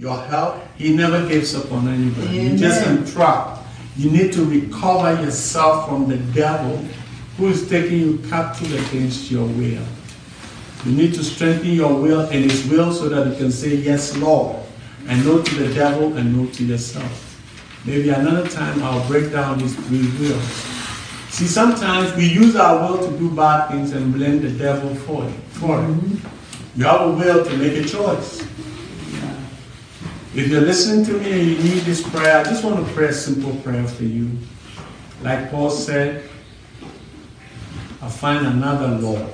your 0.00 0.16
help, 0.16 0.56
He 0.78 0.96
never 0.96 1.28
gives 1.28 1.54
up 1.54 1.70
on 1.70 1.86
anybody. 1.86 2.38
You 2.38 2.56
just 2.56 2.86
Amen. 2.86 2.98
entrapped. 3.04 3.66
You 3.98 4.10
need 4.10 4.32
to 4.32 4.44
recover 4.46 5.22
yourself 5.22 5.90
from 5.90 6.08
the 6.08 6.16
devil 6.32 6.78
who 7.36 7.48
is 7.48 7.68
taking 7.68 7.98
you 7.98 8.18
captive 8.30 8.72
against 8.88 9.30
your 9.30 9.44
will. 9.44 9.84
You 10.86 10.92
need 10.92 11.12
to 11.14 11.22
strengthen 11.22 11.72
your 11.72 11.94
will 11.94 12.20
and 12.20 12.50
his 12.50 12.66
will 12.66 12.94
so 12.94 13.10
that 13.10 13.26
you 13.26 13.36
can 13.36 13.52
say, 13.52 13.74
Yes, 13.74 14.16
Lord, 14.16 14.56
and 15.06 15.22
no 15.26 15.42
to 15.42 15.54
the 15.54 15.74
devil 15.74 16.16
and 16.16 16.34
no 16.34 16.50
to 16.50 16.64
yourself. 16.64 17.26
Maybe 17.84 18.08
another 18.08 18.48
time 18.48 18.82
I'll 18.82 19.06
break 19.06 19.30
down 19.30 19.58
these 19.58 19.76
three 19.86 20.08
wills. 20.18 20.48
See, 21.28 21.46
sometimes 21.46 22.16
we 22.16 22.26
use 22.26 22.56
our 22.56 22.90
will 22.90 23.06
to 23.06 23.18
do 23.18 23.30
bad 23.30 23.68
things 23.68 23.92
and 23.92 24.14
blame 24.14 24.40
the 24.40 24.50
devil 24.50 24.94
for 24.94 25.26
it. 25.26 25.32
For 25.52 25.78
it. 25.78 25.84
Mm-hmm. 25.84 26.80
You 26.80 26.86
have 26.86 27.00
a 27.02 27.12
will 27.12 27.44
to 27.44 27.56
make 27.58 27.76
a 27.76 27.86
choice. 27.86 28.46
If 30.32 30.46
you're 30.46 30.60
listening 30.60 31.04
to 31.06 31.12
me 31.14 31.32
and 31.32 31.48
you 31.48 31.56
need 31.56 31.82
this 31.82 32.08
prayer, 32.08 32.38
I 32.38 32.44
just 32.44 32.62
want 32.62 32.86
to 32.86 32.92
pray 32.92 33.08
a 33.08 33.12
simple 33.12 33.52
prayer 33.62 33.84
for 33.86 34.04
you. 34.04 34.30
Like 35.22 35.50
Paul 35.50 35.70
said, 35.70 36.28
I 38.00 38.08
find 38.08 38.46
another 38.46 38.88
Lord 38.88 39.28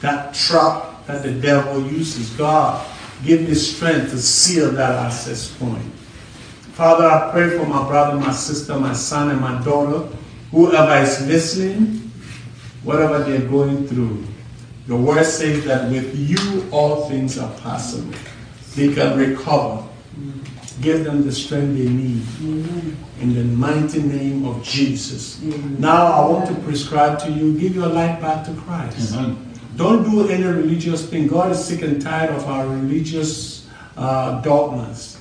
that 0.00 0.32
trap 0.32 1.06
that 1.06 1.24
the 1.24 1.32
devil 1.32 1.90
uses. 1.90 2.30
God, 2.30 2.86
give 3.24 3.42
me 3.42 3.54
strength 3.54 4.10
to 4.12 4.18
seal 4.18 4.70
that 4.72 5.06
access 5.06 5.54
point. 5.56 5.82
Father, 6.72 7.04
I 7.04 7.32
pray 7.32 7.58
for 7.58 7.66
my 7.66 7.86
brother, 7.86 8.16
my 8.16 8.32
sister, 8.32 8.78
my 8.78 8.92
son, 8.92 9.30
and 9.30 9.40
my 9.40 9.60
daughter, 9.64 10.08
whoever 10.52 11.02
is 11.02 11.26
listening, 11.26 12.10
whatever 12.84 13.24
they're 13.24 13.46
going 13.48 13.88
through. 13.88 14.24
Your 14.86 15.00
word 15.00 15.24
says 15.24 15.64
that 15.64 15.90
with 15.90 16.16
you 16.16 16.68
all 16.70 17.08
things 17.08 17.38
are 17.38 17.52
possible. 17.58 18.14
They 18.80 18.94
can 18.94 19.18
recover. 19.18 19.86
Give 20.80 21.04
them 21.04 21.26
the 21.26 21.32
strength 21.32 21.76
they 21.76 21.86
need. 21.86 22.22
In 23.20 23.34
the 23.34 23.44
mighty 23.44 24.00
name 24.00 24.46
of 24.46 24.62
Jesus. 24.62 25.38
Now 25.42 26.06
I 26.06 26.26
want 26.26 26.48
to 26.48 26.54
prescribe 26.62 27.18
to 27.18 27.30
you, 27.30 27.58
give 27.58 27.74
your 27.74 27.88
life 27.88 28.18
back 28.22 28.46
to 28.46 28.54
Christ. 28.54 29.14
Don't 29.76 30.10
do 30.10 30.26
any 30.30 30.44
religious 30.44 31.06
thing. 31.06 31.26
God 31.26 31.50
is 31.50 31.62
sick 31.62 31.82
and 31.82 32.00
tired 32.00 32.30
of 32.30 32.46
our 32.46 32.66
religious 32.66 33.68
uh, 33.98 34.40
dogmas. 34.40 35.20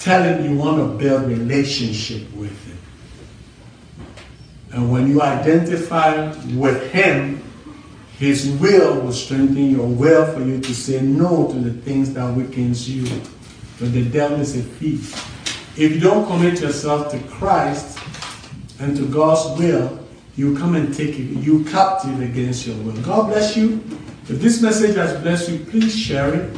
Tell 0.00 0.20
him 0.24 0.44
you 0.50 0.58
want 0.58 0.78
to 0.78 0.98
build 0.98 1.28
relationship 1.28 2.28
with 2.34 2.50
him. 2.66 2.78
And 4.72 4.90
when 4.90 5.06
you 5.06 5.22
identify 5.22 6.32
with 6.56 6.90
him, 6.90 7.37
his 8.18 8.50
will 8.50 9.00
will 9.00 9.12
strengthen 9.12 9.70
your 9.70 9.86
will 9.86 10.26
for 10.32 10.42
you 10.42 10.60
to 10.60 10.74
say 10.74 11.00
no 11.00 11.46
to 11.52 11.58
the 11.58 11.70
things 11.82 12.12
that 12.14 12.34
weakens 12.34 12.90
you. 12.90 13.04
But 13.78 13.92
the 13.92 14.04
devil 14.04 14.40
is 14.40 14.56
a 14.56 14.62
thief. 14.62 15.14
If 15.78 15.92
you 15.92 16.00
don't 16.00 16.26
commit 16.26 16.60
yourself 16.60 17.12
to 17.12 17.18
Christ 17.28 17.96
and 18.80 18.96
to 18.96 19.06
God's 19.06 19.56
will, 19.60 20.04
you 20.34 20.56
come 20.56 20.74
and 20.74 20.92
take 20.92 21.16
you 21.16 21.64
captive 21.64 22.20
against 22.20 22.66
your 22.66 22.76
will. 22.78 23.00
God 23.02 23.28
bless 23.28 23.56
you. 23.56 23.84
If 24.28 24.40
this 24.40 24.60
message 24.60 24.96
has 24.96 25.20
blessed 25.22 25.50
you, 25.50 25.58
please 25.60 25.96
share 25.96 26.34
it. 26.34 26.56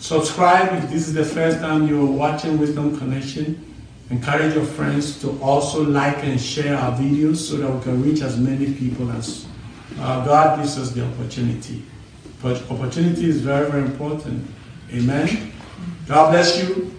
Subscribe 0.00 0.72
if 0.82 0.90
this 0.90 1.06
is 1.06 1.14
the 1.14 1.24
first 1.24 1.60
time 1.60 1.86
you're 1.86 2.04
watching 2.04 2.58
Wisdom 2.58 2.98
Connection. 2.98 3.64
Encourage 4.10 4.54
your 4.54 4.64
friends 4.64 5.20
to 5.20 5.40
also 5.40 5.84
like 5.84 6.24
and 6.24 6.40
share 6.40 6.76
our 6.76 6.98
videos 6.98 7.36
so 7.36 7.58
that 7.58 7.70
we 7.70 7.80
can 7.80 8.02
reach 8.02 8.22
as 8.22 8.38
many 8.38 8.72
people 8.74 9.08
as 9.12 9.46
uh, 9.98 10.24
God 10.24 10.58
gives 10.58 10.78
us 10.78 10.90
the 10.90 11.06
opportunity. 11.06 11.82
But 12.42 12.70
opportunity 12.70 13.28
is 13.28 13.40
very, 13.40 13.70
very 13.70 13.84
important. 13.84 14.46
Amen. 14.92 15.52
God 16.06 16.30
bless 16.30 16.62
you. 16.62 16.94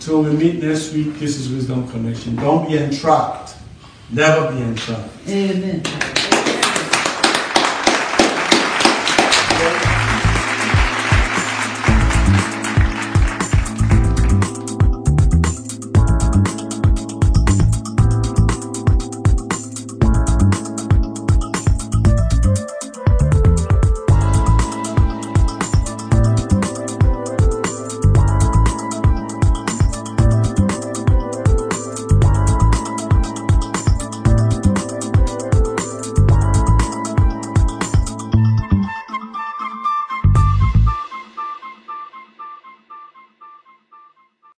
Till 0.00 0.22
we 0.22 0.30
meet 0.30 0.62
next 0.62 0.92
week, 0.92 1.14
this 1.18 1.36
is 1.36 1.52
Wisdom 1.52 1.88
Connection. 1.90 2.36
Don't 2.36 2.68
be 2.68 2.76
entrapped. 2.76 3.56
Never 4.10 4.52
be 4.52 4.62
entrapped. 4.62 5.10
Amen. 5.28 5.82